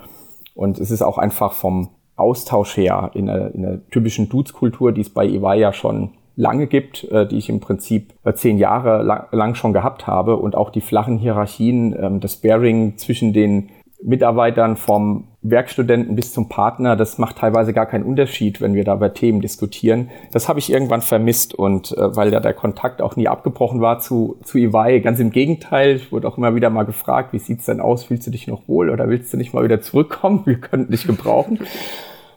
Und 0.53 0.79
es 0.79 0.91
ist 0.91 1.01
auch 1.01 1.17
einfach 1.17 1.53
vom 1.53 1.89
Austausch 2.15 2.77
her 2.77 3.11
in 3.13 3.25
der, 3.25 3.53
in 3.53 3.61
der 3.61 3.89
typischen 3.89 4.29
Dudes-Kultur, 4.29 4.91
die 4.91 5.01
es 5.01 5.09
bei 5.09 5.25
EY 5.25 5.59
ja 5.59 5.73
schon 5.73 6.11
lange 6.37 6.67
gibt, 6.67 7.05
äh, 7.05 7.27
die 7.27 7.37
ich 7.37 7.49
im 7.49 7.59
Prinzip 7.59 8.13
äh, 8.23 8.33
zehn 8.33 8.57
Jahre 8.57 9.03
lang, 9.03 9.27
lang, 9.31 9.55
schon 9.55 9.73
gehabt 9.73 10.07
habe 10.07 10.37
und 10.37 10.55
auch 10.55 10.69
die 10.69 10.81
flachen 10.81 11.17
Hierarchien, 11.17 11.95
ähm, 11.97 12.19
das 12.19 12.37
Bearing 12.37 12.97
zwischen 12.97 13.33
den 13.33 13.69
Mitarbeitern 14.03 14.77
vom 14.77 15.27
Werkstudenten 15.41 16.15
bis 16.15 16.33
zum 16.33 16.49
Partner, 16.49 16.95
das 16.95 17.17
macht 17.17 17.37
teilweise 17.37 17.73
gar 17.73 17.85
keinen 17.85 18.03
Unterschied, 18.03 18.61
wenn 18.61 18.73
wir 18.73 18.83
da 18.83 18.95
über 18.95 19.13
Themen 19.13 19.41
diskutieren. 19.41 20.09
Das 20.31 20.49
habe 20.49 20.59
ich 20.59 20.71
irgendwann 20.71 21.01
vermisst 21.01 21.53
und 21.53 21.91
äh, 21.91 22.15
weil 22.15 22.33
ja 22.33 22.39
der 22.39 22.53
Kontakt 22.53 23.01
auch 23.01 23.15
nie 23.15 23.27
abgebrochen 23.27 23.81
war 23.81 23.99
zu, 23.99 24.37
zu 24.43 24.57
EY, 24.57 25.01
ganz 25.01 25.19
im 25.19 25.31
Gegenteil, 25.31 25.95
ich 25.95 26.11
wurde 26.11 26.27
auch 26.27 26.37
immer 26.37 26.55
wieder 26.55 26.69
mal 26.69 26.83
gefragt, 26.83 27.33
wie 27.33 27.39
sieht's 27.39 27.65
denn 27.65 27.79
aus, 27.79 28.03
fühlst 28.03 28.27
du 28.27 28.31
dich 28.31 28.47
noch 28.47 28.67
wohl 28.67 28.89
oder 28.89 29.07
willst 29.07 29.31
du 29.33 29.37
nicht 29.37 29.53
mal 29.53 29.63
wieder 29.63 29.81
zurückkommen, 29.81 30.43
wir 30.45 30.59
könnten 30.59 30.91
dich 30.91 31.05
gebrauchen. 31.05 31.59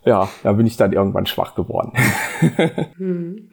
ja, 0.05 0.29
da 0.43 0.53
bin 0.53 0.67
ich 0.67 0.77
dann 0.77 0.93
irgendwann 0.93 1.27
schwach 1.27 1.55
geworden. 1.55 1.93
hm. 2.97 3.49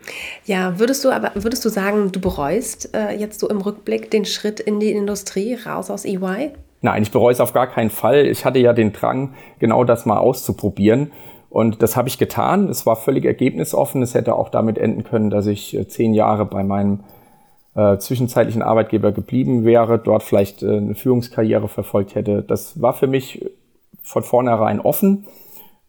Ja, 0.46 0.80
würdest 0.80 1.04
du 1.06 1.12
aber, 1.12 1.32
würdest 1.36 1.66
du 1.66 1.70
sagen, 1.70 2.12
du 2.12 2.20
bereust 2.20 2.94
äh, 2.96 3.16
jetzt 3.16 3.40
so 3.40 3.50
im 3.50 3.58
Rückblick 3.58 4.12
den 4.12 4.26
Schritt 4.26 4.60
in 4.60 4.80
die 4.80 4.92
Industrie 4.92 5.56
raus 5.56 5.90
aus 5.90 6.06
EY? 6.06 6.52
Nein, 6.86 7.02
ich 7.02 7.10
bereue 7.10 7.32
es 7.32 7.40
auf 7.40 7.52
gar 7.52 7.66
keinen 7.66 7.90
Fall. 7.90 8.28
Ich 8.28 8.46
hatte 8.46 8.60
ja 8.60 8.72
den 8.72 8.94
Drang, 8.94 9.34
genau 9.58 9.84
das 9.84 10.06
mal 10.06 10.20
auszuprobieren. 10.20 11.12
Und 11.50 11.82
das 11.82 11.98
habe 11.98 12.08
ich 12.10 12.20
getan. 12.20 12.70
Es 12.70 12.86
war 12.86 12.96
völlig 12.96 13.26
ergebnisoffen. 13.26 14.04
Es 14.04 14.14
hätte 14.14 14.36
auch 14.36 14.50
damit 14.50 14.78
enden 14.78 15.04
können, 15.04 15.32
dass 15.32 15.48
ich 15.48 15.76
äh, 15.76 15.88
zehn 15.88 16.14
Jahre 16.14 16.46
bei 16.46 16.64
meinem 16.64 17.00
äh, 17.74 17.98
zwischenzeitlichen 17.98 18.62
Arbeitgeber 18.62 19.12
geblieben 19.14 19.66
wäre, 19.66 19.98
dort 19.98 20.22
vielleicht 20.22 20.62
äh, 20.62 20.78
eine 20.78 20.94
Führungskarriere 20.94 21.70
verfolgt 21.70 22.14
hätte. 22.14 22.44
Das 22.44 22.80
war 22.80 22.94
für 22.94 23.08
mich 23.08 23.44
von 24.04 24.22
vornherein 24.22 24.80
offen. 24.80 25.26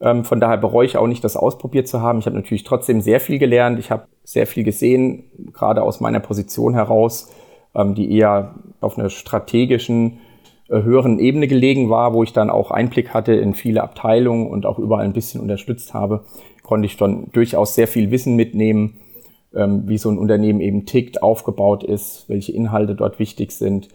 Ähm, 0.01 0.25
von 0.25 0.41
daher 0.41 0.57
bereue 0.57 0.87
ich 0.87 0.97
auch 0.97 1.09
nicht, 1.09 1.23
das 1.25 1.37
ausprobiert 1.37 1.89
zu 1.89 2.01
haben. 2.01 2.21
Ich 2.21 2.25
habe 2.25 2.37
natürlich 2.37 2.65
trotzdem 2.65 3.03
sehr 3.03 3.21
viel 3.21 3.39
gelernt. 3.39 3.79
Ich 3.79 3.91
habe 3.91 4.07
sehr 4.25 4.47
viel 4.47 4.65
gesehen, 4.65 5.25
gerade 5.53 5.83
aus 5.83 6.01
meiner 6.01 6.21
Position 6.21 6.73
heraus, 6.73 7.31
ähm, 7.75 7.95
die 7.95 8.17
eher 8.17 8.55
auf 8.81 8.99
einer 8.99 9.11
strategischen 9.11 10.21
höheren 10.69 11.19
Ebene 11.19 11.47
gelegen 11.47 11.91
war, 11.91 12.13
wo 12.13 12.23
ich 12.23 12.33
dann 12.33 12.51
auch 12.51 12.71
Einblick 12.71 13.15
hatte 13.15 13.35
in 13.35 13.55
viele 13.55 13.83
Abteilungen 13.83 14.49
und 14.49 14.67
auch 14.67 14.79
überall 14.79 15.05
ein 15.05 15.13
bisschen 15.13 15.41
unterstützt 15.41 15.95
habe, 15.95 16.25
konnte 16.63 16.87
ich 16.87 16.97
dann 16.97 17.31
durchaus 17.33 17.75
sehr 17.75 17.87
viel 17.87 18.11
Wissen 18.11 18.35
mitnehmen, 18.35 18.99
ähm, 19.55 19.85
wie 19.87 19.99
so 19.99 20.11
ein 20.11 20.19
Unternehmen 20.19 20.61
eben 20.61 20.87
tickt, 20.87 21.23
aufgebaut 21.23 21.85
ist, 21.85 22.29
welche 22.29 22.53
Inhalte 22.53 22.95
dort 22.95 23.19
wichtig 23.19 23.53
sind 23.53 23.89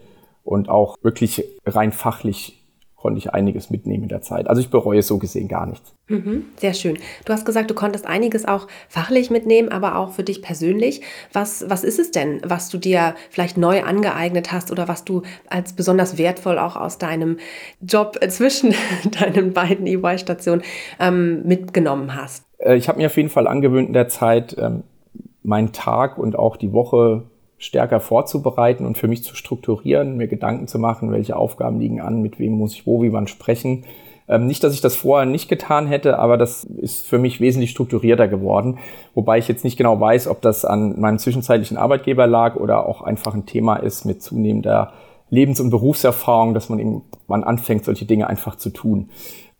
und 0.44 0.68
auch 0.68 0.96
wirklich 1.02 1.44
rein 1.66 1.92
fachlich 1.92 2.61
konnte 3.02 3.18
ich 3.18 3.34
einiges 3.34 3.68
mitnehmen 3.68 4.04
in 4.04 4.08
der 4.08 4.22
Zeit. 4.22 4.46
Also 4.48 4.62
ich 4.62 4.70
bereue 4.70 5.02
so 5.02 5.18
gesehen 5.18 5.48
gar 5.48 5.66
nichts. 5.66 5.92
Mhm, 6.06 6.44
sehr 6.56 6.72
schön. 6.72 6.98
Du 7.24 7.32
hast 7.32 7.44
gesagt, 7.44 7.68
du 7.68 7.74
konntest 7.74 8.06
einiges 8.06 8.46
auch 8.46 8.68
fachlich 8.88 9.28
mitnehmen, 9.28 9.70
aber 9.70 9.96
auch 9.96 10.12
für 10.12 10.22
dich 10.22 10.40
persönlich. 10.40 11.02
Was, 11.32 11.68
was 11.68 11.82
ist 11.82 11.98
es 11.98 12.12
denn, 12.12 12.40
was 12.44 12.68
du 12.68 12.78
dir 12.78 13.16
vielleicht 13.28 13.58
neu 13.58 13.82
angeeignet 13.82 14.52
hast 14.52 14.70
oder 14.70 14.86
was 14.86 15.04
du 15.04 15.22
als 15.48 15.72
besonders 15.72 16.16
wertvoll 16.16 16.58
auch 16.58 16.76
aus 16.76 16.98
deinem 16.98 17.38
Job 17.80 18.18
zwischen 18.28 18.72
deinen 19.20 19.52
beiden 19.52 19.86
EY-Stationen 19.88 20.62
ähm, 21.00 21.42
mitgenommen 21.44 22.14
hast? 22.14 22.44
Äh, 22.58 22.76
ich 22.76 22.88
habe 22.88 22.98
mir 22.98 23.06
auf 23.06 23.16
jeden 23.16 23.30
Fall 23.30 23.48
angewöhnt 23.48 23.88
in 23.88 23.94
der 23.94 24.08
Zeit, 24.08 24.56
ähm, 24.58 24.84
meinen 25.42 25.72
Tag 25.72 26.18
und 26.18 26.38
auch 26.38 26.56
die 26.56 26.72
Woche 26.72 27.24
stärker 27.62 28.00
vorzubereiten 28.00 28.84
und 28.84 28.98
für 28.98 29.06
mich 29.06 29.22
zu 29.22 29.36
strukturieren, 29.36 30.16
mir 30.16 30.26
Gedanken 30.26 30.66
zu 30.66 30.80
machen, 30.80 31.12
welche 31.12 31.36
Aufgaben 31.36 31.78
liegen 31.78 32.00
an, 32.00 32.20
mit 32.20 32.40
wem 32.40 32.54
muss 32.54 32.74
ich 32.74 32.86
wo, 32.86 33.02
wie 33.02 33.12
wann 33.12 33.28
sprechen. 33.28 33.84
Ähm, 34.28 34.48
nicht, 34.48 34.64
dass 34.64 34.74
ich 34.74 34.80
das 34.80 34.96
vorher 34.96 35.26
nicht 35.26 35.48
getan 35.48 35.86
hätte, 35.86 36.18
aber 36.18 36.36
das 36.36 36.64
ist 36.64 37.06
für 37.06 37.18
mich 37.18 37.40
wesentlich 37.40 37.70
strukturierter 37.70 38.26
geworden. 38.26 38.78
Wobei 39.14 39.38
ich 39.38 39.46
jetzt 39.46 39.62
nicht 39.62 39.76
genau 39.76 40.00
weiß, 40.00 40.26
ob 40.26 40.42
das 40.42 40.64
an 40.64 41.00
meinem 41.00 41.20
zwischenzeitlichen 41.20 41.76
Arbeitgeber 41.76 42.26
lag 42.26 42.56
oder 42.56 42.88
auch 42.88 43.02
einfach 43.02 43.34
ein 43.34 43.46
Thema 43.46 43.76
ist 43.76 44.04
mit 44.04 44.22
zunehmender 44.22 44.92
Lebens- 45.30 45.60
und 45.60 45.70
Berufserfahrung, 45.70 46.54
dass 46.54 46.68
man 46.68 46.80
irgendwann 46.80 47.44
anfängt, 47.44 47.84
solche 47.84 48.06
Dinge 48.06 48.26
einfach 48.26 48.56
zu 48.56 48.70
tun. 48.70 49.08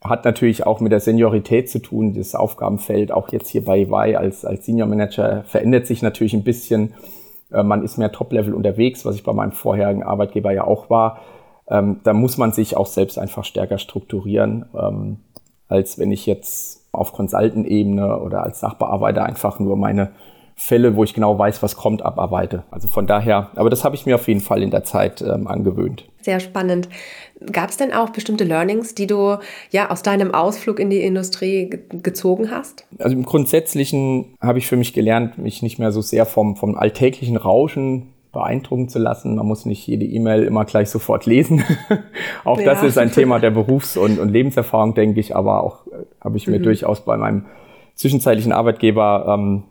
Hat 0.00 0.24
natürlich 0.24 0.66
auch 0.66 0.80
mit 0.80 0.90
der 0.90 0.98
Seniorität 0.98 1.70
zu 1.70 1.78
tun. 1.78 2.14
Das 2.14 2.34
Aufgabenfeld, 2.34 3.12
auch 3.12 3.30
jetzt 3.30 3.48
hier 3.48 3.64
bei 3.64 3.82
EY 3.82 4.16
als, 4.16 4.44
als 4.44 4.66
Senior 4.66 4.88
Manager, 4.88 5.44
verändert 5.46 5.86
sich 5.86 6.02
natürlich 6.02 6.34
ein 6.34 6.42
bisschen. 6.42 6.94
Äh, 7.52 7.62
man 7.62 7.82
ist 7.82 7.98
mehr 7.98 8.12
Top-Level 8.12 8.54
unterwegs, 8.54 9.04
was 9.04 9.16
ich 9.16 9.24
bei 9.24 9.32
meinem 9.32 9.52
vorherigen 9.52 10.02
Arbeitgeber 10.02 10.52
ja 10.52 10.64
auch 10.64 10.90
war. 10.90 11.18
Ähm, 11.68 12.00
da 12.04 12.12
muss 12.12 12.38
man 12.38 12.52
sich 12.52 12.76
auch 12.76 12.86
selbst 12.86 13.18
einfach 13.18 13.44
stärker 13.44 13.78
strukturieren, 13.78 14.66
ähm, 14.74 15.18
als 15.68 15.98
wenn 15.98 16.12
ich 16.12 16.26
jetzt 16.26 16.88
auf 16.92 17.12
Consultant-Ebene 17.12 18.20
oder 18.20 18.42
als 18.42 18.60
Sachbearbeiter 18.60 19.24
einfach 19.24 19.58
nur 19.58 19.76
meine 19.76 20.12
Fälle, 20.62 20.94
wo 20.94 21.02
ich 21.02 21.12
genau 21.12 21.36
weiß, 21.36 21.60
was 21.64 21.74
kommt, 21.74 22.02
abarbeite. 22.02 22.62
Also 22.70 22.86
von 22.86 23.08
daher, 23.08 23.50
aber 23.56 23.68
das 23.68 23.82
habe 23.82 23.96
ich 23.96 24.06
mir 24.06 24.14
auf 24.14 24.28
jeden 24.28 24.38
Fall 24.38 24.62
in 24.62 24.70
der 24.70 24.84
Zeit 24.84 25.20
ähm, 25.20 25.48
angewöhnt. 25.48 26.04
Sehr 26.20 26.38
spannend. 26.38 26.88
Gab 27.50 27.70
es 27.70 27.78
denn 27.78 27.92
auch 27.92 28.10
bestimmte 28.10 28.44
Learnings, 28.44 28.94
die 28.94 29.08
du 29.08 29.38
ja 29.70 29.90
aus 29.90 30.04
deinem 30.04 30.32
Ausflug 30.32 30.78
in 30.78 30.88
die 30.88 31.00
Industrie 31.00 31.68
ge 31.68 31.80
gezogen 32.00 32.52
hast? 32.52 32.86
Also 33.00 33.16
im 33.16 33.24
Grundsätzlichen 33.24 34.36
habe 34.40 34.58
ich 34.58 34.68
für 34.68 34.76
mich 34.76 34.92
gelernt, 34.92 35.36
mich 35.36 35.62
nicht 35.62 35.80
mehr 35.80 35.90
so 35.90 36.00
sehr 36.00 36.26
vom, 36.26 36.54
vom 36.54 36.76
alltäglichen 36.76 37.36
Rauschen 37.36 38.12
beeindrucken 38.30 38.88
zu 38.88 39.00
lassen. 39.00 39.34
Man 39.34 39.46
muss 39.46 39.66
nicht 39.66 39.84
jede 39.88 40.04
E-Mail 40.04 40.44
immer 40.44 40.64
gleich 40.64 40.90
sofort 40.90 41.26
lesen. 41.26 41.64
auch 42.44 42.60
ja. 42.60 42.66
das 42.66 42.84
ist 42.84 42.98
ein 42.98 43.10
Thema 43.12 43.40
der 43.40 43.50
Berufs- 43.50 43.96
und, 43.96 44.20
und 44.20 44.28
Lebenserfahrung, 44.28 44.94
denke 44.94 45.18
ich. 45.18 45.34
Aber 45.34 45.64
auch 45.64 45.88
äh, 45.88 46.04
habe 46.20 46.36
ich 46.36 46.46
mir 46.46 46.60
mhm. 46.60 46.62
durchaus 46.62 47.00
bei 47.04 47.16
meinem 47.16 47.46
zwischenzeitlichen 47.96 48.52
Arbeitgeber 48.52 49.26
ähm, 49.28 49.64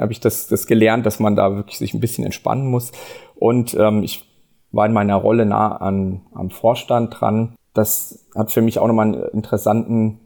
habe 0.00 0.12
ich 0.12 0.20
das, 0.20 0.46
das 0.46 0.66
gelernt, 0.66 1.06
dass 1.06 1.20
man 1.20 1.36
da 1.36 1.54
wirklich 1.56 1.78
sich 1.78 1.94
ein 1.94 2.00
bisschen 2.00 2.24
entspannen 2.24 2.66
muss. 2.66 2.92
Und 3.34 3.74
ähm, 3.78 4.02
ich 4.02 4.24
war 4.72 4.86
in 4.86 4.92
meiner 4.92 5.16
Rolle 5.16 5.46
nah 5.46 5.76
an, 5.76 6.22
am 6.32 6.50
Vorstand 6.50 7.20
dran. 7.20 7.54
Das 7.74 8.26
hat 8.34 8.50
für 8.50 8.62
mich 8.62 8.78
auch 8.78 8.86
nochmal 8.86 9.06
einen 9.06 9.22
interessanten 9.32 10.20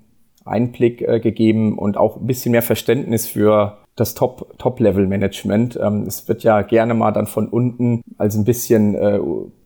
Einblick 0.44 1.02
äh, 1.02 1.20
gegeben 1.20 1.78
und 1.78 1.96
auch 1.96 2.16
ein 2.16 2.26
bisschen 2.26 2.52
mehr 2.52 2.62
Verständnis 2.62 3.26
für 3.26 3.83
das 3.96 4.14
Top-Level-Management. 4.14 5.78
ähm, 5.80 6.02
es 6.06 6.28
wird 6.28 6.42
ja 6.42 6.62
gerne 6.62 6.94
mal 6.94 7.12
dann 7.12 7.26
von 7.26 7.48
unten 7.48 8.02
als 8.18 8.34
ein 8.34 8.44
bisschen, 8.44 8.94
äh, 8.96 9.20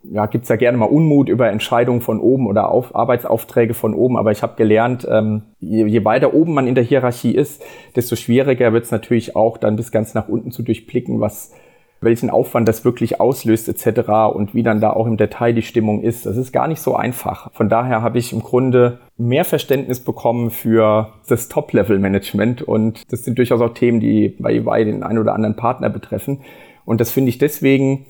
ja, 0.04 0.26
gibt's 0.26 0.48
ja 0.48 0.56
gerne 0.56 0.76
mal 0.76 0.86
Unmut 0.86 1.28
über 1.28 1.48
Entscheidungen 1.48 2.02
von 2.02 2.20
oben 2.20 2.46
oder 2.46 2.70
auf 2.70 2.94
Arbeitsaufträge 2.94 3.72
von 3.74 3.94
oben. 3.94 4.16
Aber 4.18 4.30
ich 4.30 4.42
habe 4.42 4.56
gelernt, 4.56 5.06
ähm, 5.10 5.42
je, 5.60 5.86
je 5.86 6.04
weiter 6.04 6.34
oben 6.34 6.52
man 6.52 6.66
in 6.66 6.74
der 6.74 6.84
Hierarchie 6.84 7.34
ist, 7.34 7.62
desto 7.96 8.16
schwieriger 8.16 8.72
wird 8.72 8.84
es 8.84 8.90
natürlich 8.90 9.34
auch 9.34 9.56
dann 9.56 9.76
bis 9.76 9.92
ganz 9.92 10.14
nach 10.14 10.28
unten 10.28 10.50
zu 10.50 10.62
durchblicken, 10.62 11.20
was 11.20 11.52
welchen 12.00 12.30
Aufwand 12.30 12.68
das 12.68 12.84
wirklich 12.84 13.20
auslöst 13.20 13.68
etc. 13.68 14.10
und 14.32 14.54
wie 14.54 14.62
dann 14.62 14.80
da 14.80 14.90
auch 14.90 15.06
im 15.06 15.16
Detail 15.16 15.52
die 15.52 15.62
Stimmung 15.62 16.02
ist. 16.02 16.26
Das 16.26 16.36
ist 16.36 16.52
gar 16.52 16.68
nicht 16.68 16.80
so 16.80 16.94
einfach. 16.94 17.52
Von 17.52 17.68
daher 17.68 18.02
habe 18.02 18.18
ich 18.18 18.32
im 18.32 18.42
Grunde 18.42 19.00
mehr 19.16 19.44
Verständnis 19.44 20.00
bekommen 20.00 20.50
für 20.50 21.12
das 21.28 21.48
Top-Level-Management 21.48 22.62
und 22.62 23.10
das 23.10 23.24
sind 23.24 23.38
durchaus 23.38 23.60
auch 23.60 23.74
Themen, 23.74 24.00
die 24.00 24.36
bei 24.38 24.54
EY 24.54 24.84
den 24.84 25.02
einen 25.02 25.18
oder 25.18 25.34
anderen 25.34 25.56
Partner 25.56 25.90
betreffen. 25.90 26.42
Und 26.84 27.00
das 27.00 27.10
finde 27.10 27.30
ich 27.30 27.38
deswegen 27.38 28.06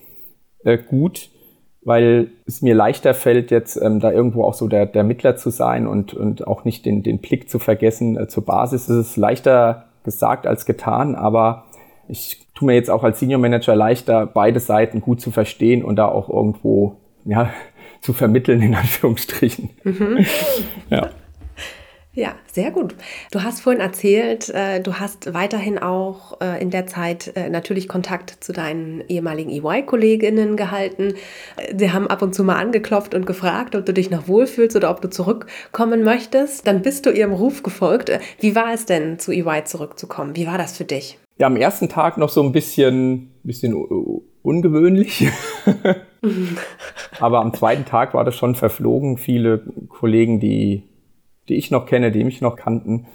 äh, 0.65 0.79
gut, 0.79 1.31
weil 1.83 2.33
es 2.47 2.61
mir 2.61 2.75
leichter 2.75 3.15
fällt, 3.15 3.51
jetzt 3.51 3.81
ähm, 3.81 4.01
da 4.01 4.13
irgendwo 4.13 4.45
auch 4.45 4.55
so 4.55 4.69
der, 4.69 4.85
der 4.85 5.05
Mittler 5.05 5.37
zu 5.37 5.51
sein 5.51 5.87
und, 5.87 6.13
und 6.13 6.47
auch 6.47 6.65
nicht 6.65 6.85
den, 6.85 7.03
den 7.03 7.19
Blick 7.19 7.49
zu 7.49 7.59
vergessen 7.59 8.19
äh, 8.19 8.29
zur 8.29 8.45
Basis. 8.45 8.89
Es 8.89 9.09
ist 9.09 9.17
leichter 9.17 9.87
gesagt 10.05 10.47
als 10.47 10.67
getan, 10.67 11.15
aber 11.15 11.65
ich 12.09 12.47
tue 12.55 12.67
mir 12.67 12.75
jetzt 12.75 12.91
auch 12.91 13.05
als 13.05 13.21
Senior 13.21 13.41
Manager 13.41 13.77
leichter, 13.77 14.27
beide 14.27 14.61
Seiten 14.61 15.01
gut 15.01 15.21
zu 15.21 15.31
verstehen 15.31 15.85
und 15.85 15.97
da 15.97 16.07
auch 16.07 16.29
irgendwo 16.29 16.97
ja, 17.25 17.53
zu 18.01 18.13
vermitteln, 18.13 18.63
in 18.63 18.75
Anführungsstrichen. 18.75 19.71
Mhm. 19.85 20.27
ja. 20.91 21.11
Ja, 22.15 22.35
sehr 22.51 22.73
gut. 22.73 22.97
Du 23.31 23.45
hast 23.45 23.61
vorhin 23.61 23.81
erzählt, 23.81 24.49
äh, 24.49 24.81
du 24.81 24.95
hast 24.95 25.35
weiterhin 25.35 25.79
auch 25.79 26.41
äh, 26.41 26.61
in 26.61 26.71
der 26.71 26.89
Zeit 26.89 27.37
äh, 27.37 27.49
natürlich 27.49 27.87
Kontakt 27.87 28.43
zu 28.43 28.53
deinen 28.53 29.05
ehemaligen 29.07 29.51
EY-Kolleginnen 29.51 30.57
gehalten. 30.57 31.15
Sie 31.77 31.93
haben 31.93 32.09
ab 32.09 32.21
und 32.23 32.35
zu 32.35 32.43
mal 32.43 32.57
angeklopft 32.57 33.15
und 33.15 33.25
gefragt, 33.25 33.77
ob 33.77 33.87
du 33.87 33.93
dich 33.93 34.11
noch 34.11 34.27
wohlfühlst 34.27 34.75
oder 34.75 34.91
ob 34.91 35.01
du 35.01 35.11
zurückkommen 35.11 36.03
möchtest. 36.03 36.67
Dann 36.67 36.83
bist 36.83 37.07
du 37.07 37.11
ihrem 37.11 37.33
Ruf 37.33 37.63
gefolgt. 37.63 38.11
Wie 38.41 38.57
war 38.57 38.75
es 38.75 38.85
denn, 38.85 39.21
zu 39.21 39.31
EY 39.31 39.63
zurückzukommen? 39.63 40.35
Wie 40.35 40.49
war 40.49 40.59
das 40.59 40.77
für 40.77 40.85
dich? 40.85 41.19
Ja, 41.39 41.47
am 41.47 41.57
ersten 41.57 41.89
Tag 41.89 42.19
noch 42.19 42.29
so 42.29 42.43
ein 42.43 42.53
bisschen, 42.53 43.31
bisschen 43.43 43.75
ungewöhnlich. 44.43 45.29
Aber 47.21 47.41
am 47.41 47.55
zweiten 47.55 47.85
Tag 47.85 48.15
war 48.15 48.25
das 48.25 48.35
schon 48.35 48.55
verflogen. 48.55 49.19
Viele 49.19 49.63
Kollegen, 49.89 50.41
die, 50.41 50.83
die 51.49 51.55
ich 51.55 51.71
noch 51.71 51.87
kenne, 51.87 52.11
die 52.11 52.25
mich 52.25 52.41
noch 52.41 52.57
kannten, 52.57 53.07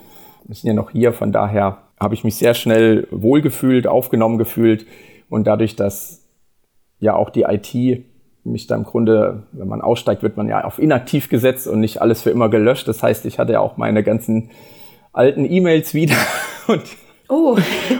sind 0.48 0.68
ja 0.68 0.74
noch 0.74 0.92
hier. 0.92 1.14
Von 1.14 1.32
daher 1.32 1.80
habe 2.00 2.14
ich 2.14 2.24
mich 2.24 2.36
sehr 2.36 2.54
schnell 2.54 3.08
wohlgefühlt, 3.12 3.88
aufgenommen 3.88 4.38
gefühlt 4.38 4.86
und 5.30 5.46
dadurch, 5.46 5.76
dass 5.76 6.24
ja 7.00 7.16
auch 7.16 7.30
die 7.30 7.44
IT 7.44 8.06
mich 8.46 8.68
da 8.68 8.76
im 8.76 8.84
Grunde, 8.84 9.44
wenn 9.52 9.68
man 9.68 9.82
aussteigt, 9.82 10.22
wird 10.22 10.38
man 10.38 10.48
ja 10.48 10.64
auf 10.64 10.80
inaktiv 10.80 11.30
gesetzt 11.30 11.68
und 11.68 11.80
nicht 11.80 12.02
alles 12.02 12.22
für 12.22 12.30
immer 12.30 12.50
gelöscht. 12.50 12.88
Das 12.88 13.02
heißt, 13.02 13.26
ich 13.26 13.40
hatte 13.40 13.54
ja 13.54 13.60
auch 13.60 13.78
meine 13.78 14.04
ganzen 14.04 14.52
alten 15.14 15.50
E-Mails 15.50 15.94
wieder 15.94 16.16
und 16.68 16.84
Oh. 17.30 17.58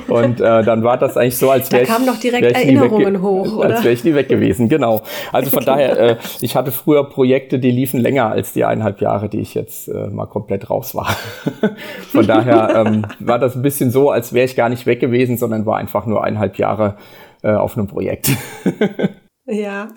Und 0.10 0.42
äh, 0.42 0.64
dann 0.64 0.84
war 0.84 0.98
das 0.98 1.16
eigentlich 1.16 1.38
so, 1.38 1.50
als 1.50 1.72
wäre 1.72 1.84
ich. 1.84 1.88
Da 1.88 1.94
kamen 1.96 2.06
doch 2.06 2.20
direkt 2.20 2.52
Erinnerungen 2.52 3.22
hoch, 3.22 3.58
oder? 3.58 3.76
Als 3.76 3.84
wäre 3.84 3.94
ich 3.94 4.04
nie 4.04 4.14
weg 4.14 4.28
gewesen, 4.28 4.68
genau. 4.68 5.02
Also 5.32 5.50
von 5.50 5.64
daher, 5.66 5.98
äh, 5.98 6.18
ich 6.42 6.56
hatte 6.56 6.72
früher 6.72 7.06
Projekte, 7.10 7.58
die 7.58 7.72
liefen 7.72 8.00
länger 8.00 8.30
als 8.30 8.54
die 8.54 8.66
eineinhalb 8.66 9.00
Jahre, 9.02 9.30
die 9.30 9.40
ich 9.40 9.54
jetzt 9.54 9.88
äh, 9.88 10.08
mal 10.08 10.26
komplett 10.26 10.70
raus 10.70 10.94
war. 10.94 11.16
von 12.12 12.28
daher 12.28 12.86
ähm, 12.86 13.06
war 13.20 13.40
das 13.40 13.56
ein 13.56 13.62
bisschen 13.62 13.92
so, 13.92 14.12
als 14.12 14.34
wäre 14.34 14.46
ich 14.46 14.56
gar 14.56 14.70
nicht 14.70 14.86
weg 14.86 15.00
gewesen, 15.00 15.38
sondern 15.38 15.66
war 15.66 15.78
einfach 15.78 16.06
nur 16.06 16.24
eineinhalb 16.24 16.58
Jahre 16.58 16.98
äh, 17.44 17.54
auf 17.54 17.78
einem 17.78 17.88
Projekt. 17.88 18.32
ja. 19.46 19.88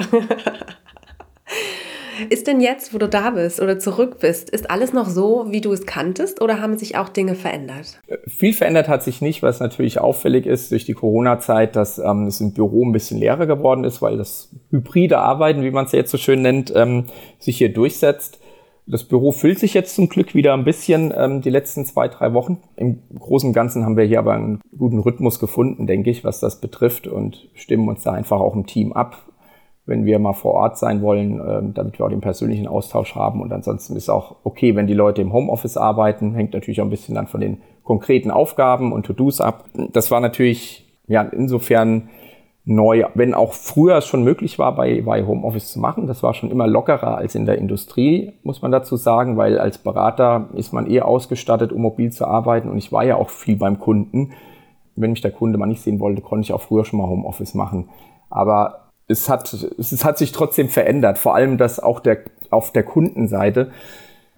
Ist 2.30 2.46
denn 2.46 2.60
jetzt, 2.60 2.94
wo 2.94 2.98
du 2.98 3.08
da 3.08 3.30
bist 3.30 3.60
oder 3.60 3.78
zurück 3.78 4.18
bist, 4.20 4.50
ist 4.50 4.70
alles 4.70 4.92
noch 4.92 5.08
so, 5.08 5.46
wie 5.48 5.60
du 5.60 5.72
es 5.72 5.86
kanntest 5.86 6.40
oder 6.40 6.60
haben 6.60 6.78
sich 6.78 6.96
auch 6.96 7.08
Dinge 7.08 7.34
verändert? 7.34 8.00
Viel 8.26 8.52
verändert 8.52 8.88
hat 8.88 9.02
sich 9.02 9.20
nicht, 9.20 9.42
was 9.42 9.60
natürlich 9.60 10.00
auffällig 10.00 10.46
ist 10.46 10.70
durch 10.70 10.84
die 10.84 10.94
Corona-Zeit, 10.94 11.76
dass 11.76 11.98
ähm, 11.98 12.26
es 12.26 12.40
im 12.40 12.52
Büro 12.52 12.84
ein 12.84 12.92
bisschen 12.92 13.18
leerer 13.18 13.46
geworden 13.46 13.84
ist, 13.84 14.02
weil 14.02 14.16
das 14.16 14.50
hybride 14.70 15.18
Arbeiten, 15.18 15.62
wie 15.62 15.70
man 15.70 15.86
es 15.86 15.92
jetzt 15.92 16.10
so 16.10 16.18
schön 16.18 16.42
nennt, 16.42 16.72
ähm, 16.74 17.04
sich 17.38 17.58
hier 17.58 17.72
durchsetzt. 17.72 18.40
Das 18.88 19.02
Büro 19.02 19.32
füllt 19.32 19.58
sich 19.58 19.74
jetzt 19.74 19.96
zum 19.96 20.08
Glück 20.08 20.34
wieder 20.34 20.54
ein 20.54 20.64
bisschen 20.64 21.12
ähm, 21.16 21.42
die 21.42 21.50
letzten 21.50 21.84
zwei, 21.84 22.06
drei 22.06 22.32
Wochen. 22.34 22.62
Im 22.76 23.02
Großen 23.18 23.48
und 23.48 23.52
Ganzen 23.52 23.84
haben 23.84 23.96
wir 23.96 24.04
hier 24.04 24.20
aber 24.20 24.34
einen 24.34 24.60
guten 24.78 25.00
Rhythmus 25.00 25.40
gefunden, 25.40 25.88
denke 25.88 26.10
ich, 26.10 26.22
was 26.22 26.38
das 26.38 26.60
betrifft 26.60 27.08
und 27.08 27.48
stimmen 27.54 27.88
uns 27.88 28.04
da 28.04 28.12
einfach 28.12 28.38
auch 28.38 28.54
im 28.54 28.66
Team 28.66 28.92
ab 28.92 29.25
wenn 29.86 30.04
wir 30.04 30.18
mal 30.18 30.32
vor 30.32 30.54
Ort 30.54 30.78
sein 30.78 31.00
wollen, 31.00 31.40
ähm, 31.40 31.74
damit 31.74 31.98
wir 31.98 32.06
auch 32.06 32.10
den 32.10 32.20
persönlichen 32.20 32.66
Austausch 32.66 33.14
haben. 33.14 33.40
Und 33.40 33.52
ansonsten 33.52 33.96
ist 33.96 34.08
auch 34.08 34.36
okay, 34.42 34.74
wenn 34.74 34.88
die 34.88 34.94
Leute 34.94 35.22
im 35.22 35.32
Homeoffice 35.32 35.76
arbeiten. 35.76 36.34
Hängt 36.34 36.52
natürlich 36.52 36.80
auch 36.80 36.86
ein 36.86 36.90
bisschen 36.90 37.14
dann 37.14 37.28
von 37.28 37.40
den 37.40 37.58
konkreten 37.84 38.32
Aufgaben 38.32 38.92
und 38.92 39.06
To-Dos 39.06 39.40
ab. 39.40 39.64
Das 39.92 40.10
war 40.10 40.20
natürlich 40.20 40.84
ja 41.06 41.22
insofern 41.22 42.08
neu, 42.64 43.04
wenn 43.14 43.32
auch 43.32 43.52
früher 43.52 44.00
schon 44.00 44.24
möglich 44.24 44.58
war, 44.58 44.74
bei, 44.74 45.00
bei 45.02 45.24
Homeoffice 45.24 45.70
zu 45.70 45.78
machen. 45.78 46.08
Das 46.08 46.24
war 46.24 46.34
schon 46.34 46.50
immer 46.50 46.66
lockerer 46.66 47.16
als 47.16 47.36
in 47.36 47.46
der 47.46 47.58
Industrie, 47.58 48.32
muss 48.42 48.60
man 48.60 48.72
dazu 48.72 48.96
sagen, 48.96 49.36
weil 49.36 49.60
als 49.60 49.78
Berater 49.78 50.48
ist 50.54 50.72
man 50.72 50.90
eher 50.90 51.06
ausgestattet, 51.06 51.72
um 51.72 51.82
mobil 51.82 52.10
zu 52.10 52.26
arbeiten. 52.26 52.68
Und 52.68 52.76
ich 52.76 52.90
war 52.90 53.04
ja 53.04 53.14
auch 53.14 53.30
viel 53.30 53.56
beim 53.56 53.78
Kunden. 53.78 54.32
Wenn 54.96 55.10
mich 55.10 55.20
der 55.20 55.30
Kunde 55.30 55.58
mal 55.58 55.66
nicht 55.66 55.82
sehen 55.82 56.00
wollte, 56.00 56.22
konnte 56.22 56.42
ich 56.42 56.52
auch 56.52 56.60
früher 56.60 56.84
schon 56.84 56.98
mal 56.98 57.06
Homeoffice 57.06 57.54
machen. 57.54 57.88
Aber 58.30 58.85
es 59.08 59.28
hat, 59.28 59.52
es 59.52 60.04
hat 60.04 60.18
sich 60.18 60.32
trotzdem 60.32 60.68
verändert. 60.68 61.18
Vor 61.18 61.34
allem, 61.34 61.58
dass 61.58 61.80
auch 61.80 62.00
der, 62.00 62.18
auf 62.50 62.72
der 62.72 62.82
Kundenseite 62.82 63.70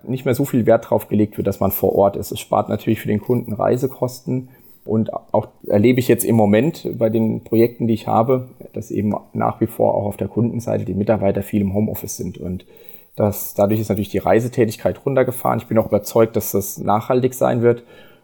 nicht 0.02 0.24
mehr 0.24 0.34
so 0.34 0.44
viel 0.44 0.66
Wert 0.66 0.90
drauf 0.90 1.08
gelegt 1.08 1.36
wird, 1.36 1.46
dass 1.46 1.60
man 1.60 1.70
vor 1.70 1.94
Ort 1.94 2.16
ist. 2.16 2.30
Es 2.30 2.38
spart 2.38 2.68
natürlich 2.68 3.00
für 3.00 3.08
den 3.08 3.20
Kunden 3.20 3.52
Reisekosten. 3.52 4.50
Und 4.84 5.12
auch 5.12 5.48
erlebe 5.66 6.00
ich 6.00 6.08
jetzt 6.08 6.24
im 6.24 6.36
Moment 6.36 6.88
bei 6.96 7.10
den 7.10 7.44
Projekten, 7.44 7.86
die 7.86 7.94
ich 7.94 8.06
habe, 8.06 8.48
dass 8.72 8.90
eben 8.90 9.14
nach 9.34 9.60
wie 9.60 9.66
vor 9.66 9.94
auch 9.94 10.06
auf 10.06 10.16
der 10.16 10.28
Kundenseite 10.28 10.84
die 10.84 10.94
Mitarbeiter 10.94 11.42
viel 11.42 11.60
im 11.60 11.74
Homeoffice 11.74 12.16
sind. 12.16 12.38
Und 12.38 12.64
das, 13.16 13.54
dadurch 13.54 13.80
ist 13.80 13.88
natürlich 13.88 14.08
die 14.08 14.18
Reisetätigkeit 14.18 15.04
runtergefahren. 15.04 15.58
Ich 15.58 15.66
bin 15.66 15.76
auch 15.78 15.88
überzeugt, 15.88 16.36
dass 16.36 16.52
das 16.52 16.78
nachhaltig 16.78 17.34
sein 17.34 17.62
wird. 17.62 17.82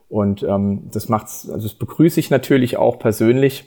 Und 0.09 0.43
ähm, 0.43 0.85
das 0.93 1.09
macht's, 1.09 1.51
also 1.51 1.67
das 1.67 1.75
begrüße 1.75 2.21
ich 2.21 2.31
natürlich 2.31 2.77
auch 2.77 2.99
persönlich, 2.99 3.67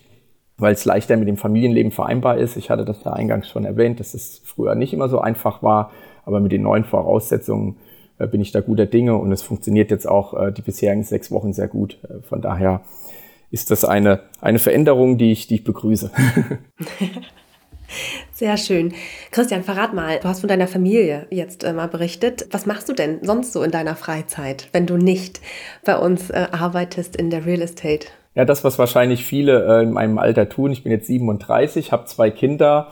weil 0.57 0.73
es 0.73 0.85
leichter 0.85 1.17
mit 1.17 1.27
dem 1.27 1.37
Familienleben 1.37 1.91
vereinbar 1.91 2.37
ist. 2.37 2.57
Ich 2.57 2.69
hatte 2.69 2.85
das 2.85 3.03
ja 3.03 3.13
eingangs 3.13 3.47
schon 3.49 3.65
erwähnt, 3.65 3.99
dass 3.99 4.13
es 4.13 4.41
früher 4.43 4.75
nicht 4.75 4.93
immer 4.93 5.09
so 5.09 5.19
einfach 5.19 5.61
war, 5.61 5.91
aber 6.25 6.39
mit 6.39 6.51
den 6.51 6.63
neuen 6.63 6.83
Voraussetzungen 6.83 7.77
äh, 8.19 8.27
bin 8.27 8.41
ich 8.41 8.51
da 8.51 8.61
guter 8.61 8.85
Dinge 8.85 9.15
und 9.17 9.31
es 9.31 9.41
funktioniert 9.41 9.91
jetzt 9.91 10.07
auch 10.07 10.33
äh, 10.33 10.51
die 10.51 10.61
bisherigen 10.61 11.03
sechs 11.03 11.31
Wochen 11.31 11.53
sehr 11.53 11.67
gut. 11.67 11.99
Äh, 12.03 12.21
von 12.23 12.41
daher 12.41 12.81
ist 13.51 13.71
das 13.71 13.85
eine, 13.85 14.21
eine 14.41 14.59
Veränderung, 14.59 15.17
die 15.17 15.31
ich, 15.31 15.47
die 15.47 15.55
ich 15.55 15.63
begrüße. 15.63 16.11
Sehr 18.33 18.57
schön. 18.57 18.93
Christian, 19.31 19.63
verrat 19.63 19.93
mal, 19.93 20.19
du 20.19 20.27
hast 20.27 20.41
von 20.41 20.49
deiner 20.49 20.67
Familie 20.67 21.25
jetzt 21.29 21.63
mal 21.63 21.87
berichtet. 21.87 22.45
Was 22.51 22.65
machst 22.65 22.89
du 22.89 22.93
denn 22.93 23.19
sonst 23.21 23.53
so 23.53 23.63
in 23.63 23.71
deiner 23.71 23.95
Freizeit, 23.95 24.67
wenn 24.73 24.85
du 24.85 24.97
nicht 24.97 25.39
bei 25.85 25.97
uns 25.97 26.29
arbeitest 26.29 27.15
in 27.15 27.29
der 27.29 27.45
Real 27.45 27.61
Estate? 27.61 28.07
Ja, 28.37 28.45
das, 28.45 28.63
was 28.63 28.77
wahrscheinlich 28.77 29.25
viele 29.25 29.65
äh, 29.65 29.81
in 29.81 29.93
meinem 29.93 30.19
Alter 30.19 30.47
tun. 30.47 30.71
Ich 30.71 30.83
bin 30.83 30.91
jetzt 30.91 31.07
37, 31.07 31.91
habe 31.91 32.05
zwei 32.05 32.29
Kinder, 32.29 32.89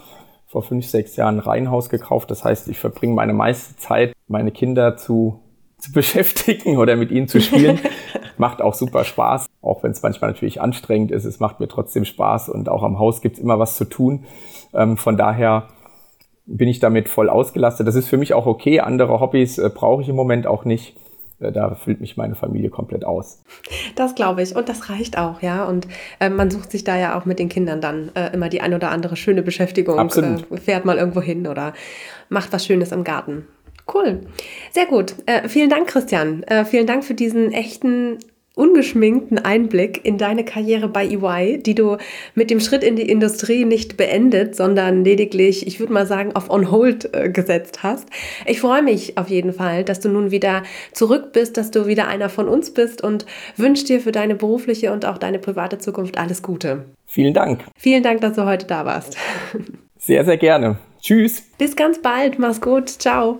vor 0.47 0.63
fünf, 0.63 0.87
sechs 0.87 1.15
Jahren 1.17 1.35
ein 1.35 1.39
Reihenhaus 1.39 1.89
gekauft. 1.89 2.31
Das 2.31 2.43
heißt, 2.43 2.67
ich 2.67 2.79
verbringe 2.79 3.13
meine 3.13 3.33
meiste 3.33 3.77
Zeit, 3.77 4.13
meine 4.27 4.49
Kinder 4.49 4.97
zu, 4.97 5.39
zu 5.77 5.91
beschäftigen 5.93 6.77
oder 6.77 6.95
mit 6.95 7.11
ihnen 7.11 7.27
zu 7.27 7.41
spielen. 7.41 7.79
macht 8.37 8.59
auch 8.59 8.73
super 8.73 9.03
Spaß, 9.03 9.45
auch 9.61 9.83
wenn 9.83 9.91
es 9.91 10.01
manchmal 10.01 10.31
natürlich 10.31 10.61
anstrengend 10.61 11.11
ist. 11.11 11.25
Es 11.25 11.39
macht 11.39 11.59
mir 11.59 11.67
trotzdem 11.67 12.05
Spaß 12.05 12.49
und 12.49 12.67
auch 12.67 12.81
am 12.81 12.97
Haus 12.97 13.21
gibt 13.21 13.37
es 13.37 13.43
immer 13.43 13.59
was 13.59 13.77
zu 13.77 13.85
tun. 13.85 14.25
Ähm, 14.73 14.97
von 14.97 15.15
daher 15.15 15.67
bin 16.47 16.67
ich 16.67 16.79
damit 16.79 17.07
voll 17.07 17.29
ausgelastet. 17.29 17.87
Das 17.87 17.93
ist 17.93 18.07
für 18.07 18.17
mich 18.17 18.33
auch 18.33 18.47
okay. 18.47 18.79
Andere 18.79 19.19
Hobbys 19.19 19.59
äh, 19.59 19.69
brauche 19.69 20.01
ich 20.01 20.09
im 20.09 20.15
Moment 20.15 20.47
auch 20.47 20.65
nicht. 20.65 20.97
Äh, 21.45 21.51
da 21.51 21.75
füllt 21.75 22.01
mich 22.01 22.17
meine 22.17 22.35
Familie 22.35 22.69
komplett 22.69 23.05
aus. 23.05 23.43
Das 23.95 24.15
glaube 24.15 24.41
ich 24.41 24.55
und 24.55 24.69
das 24.69 24.89
reicht 24.89 25.17
auch, 25.17 25.41
ja. 25.41 25.65
Und 25.65 25.87
äh, 26.19 26.29
man 26.29 26.51
sucht 26.51 26.71
sich 26.71 26.83
da 26.83 26.97
ja 26.97 27.17
auch 27.17 27.25
mit 27.25 27.39
den 27.39 27.49
Kindern 27.49 27.81
dann 27.81 28.11
äh, 28.15 28.33
immer 28.33 28.49
die 28.49 28.61
ein 28.61 28.73
oder 28.73 28.91
andere 28.91 29.15
schöne 29.15 29.41
Beschäftigung. 29.41 29.99
Absolut. 29.99 30.51
Äh, 30.51 30.57
fährt 30.57 30.85
mal 30.85 30.97
irgendwo 30.97 31.21
hin 31.21 31.47
oder 31.47 31.73
macht 32.29 32.51
was 32.53 32.65
Schönes 32.65 32.91
im 32.91 33.03
Garten. 33.03 33.47
Cool. 33.93 34.21
Sehr 34.71 34.87
gut. 34.87 35.15
Äh, 35.27 35.47
vielen 35.47 35.69
Dank, 35.69 35.87
Christian. 35.87 36.43
Äh, 36.43 36.65
vielen 36.65 36.87
Dank 36.87 37.03
für 37.03 37.13
diesen 37.13 37.51
echten 37.51 38.17
ungeschminkten 38.55 39.37
Einblick 39.37 40.03
in 40.03 40.17
deine 40.17 40.45
Karriere 40.45 40.87
bei 40.87 41.05
EY, 41.05 41.59
die 41.59 41.75
du 41.75 41.97
mit 42.33 42.49
dem 42.49 42.59
Schritt 42.59 42.83
in 42.83 42.95
die 42.95 43.09
Industrie 43.09 43.65
nicht 43.65 43.97
beendet, 43.97 44.55
sondern 44.55 45.03
lediglich, 45.03 45.67
ich 45.67 45.79
würde 45.79 45.93
mal 45.93 46.05
sagen, 46.05 46.35
auf 46.35 46.49
On 46.49 46.71
Hold 46.71 47.13
äh, 47.13 47.29
gesetzt 47.29 47.83
hast. 47.83 48.07
Ich 48.45 48.61
freue 48.61 48.81
mich 48.81 49.17
auf 49.17 49.29
jeden 49.29 49.53
Fall, 49.53 49.83
dass 49.83 49.99
du 49.99 50.09
nun 50.09 50.31
wieder 50.31 50.63
zurück 50.91 51.33
bist, 51.33 51.57
dass 51.57 51.71
du 51.71 51.87
wieder 51.87 52.07
einer 52.07 52.29
von 52.29 52.47
uns 52.47 52.71
bist 52.71 53.03
und 53.03 53.25
wünsche 53.57 53.85
dir 53.85 53.99
für 53.99 54.11
deine 54.11 54.35
berufliche 54.35 54.91
und 54.91 55.05
auch 55.05 55.17
deine 55.17 55.39
private 55.39 55.77
Zukunft 55.77 56.17
alles 56.17 56.41
Gute. 56.41 56.85
Vielen 57.05 57.33
Dank. 57.33 57.63
Vielen 57.77 58.03
Dank, 58.03 58.21
dass 58.21 58.33
du 58.33 58.45
heute 58.45 58.65
da 58.65 58.85
warst. 58.85 59.17
Sehr, 59.97 60.23
sehr 60.23 60.37
gerne. 60.37 60.77
Tschüss. 61.01 61.41
Bis 61.57 61.75
ganz 61.75 61.99
bald. 61.99 62.37
Mach's 62.37 62.61
gut. 62.61 62.89
Ciao. 62.89 63.39